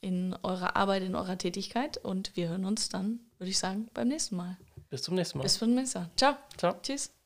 in 0.00 0.34
eurer 0.42 0.76
Arbeit, 0.76 1.02
in 1.02 1.14
eurer 1.14 1.38
Tätigkeit 1.38 1.98
und 1.98 2.36
wir 2.36 2.48
hören 2.48 2.64
uns 2.64 2.88
dann, 2.88 3.20
würde 3.38 3.50
ich 3.50 3.58
sagen, 3.58 3.88
beim 3.92 4.08
nächsten 4.08 4.36
Mal. 4.36 4.56
Bis 4.88 5.02
zum 5.02 5.14
nächsten 5.14 5.38
Mal. 5.38 5.42
Bis 5.42 5.58
zum 5.58 5.74
nächsten 5.74 5.98
Mal. 6.00 6.10
Ciao. 6.16 6.36
Ciao. 6.56 6.74
Tschüss. 6.82 7.19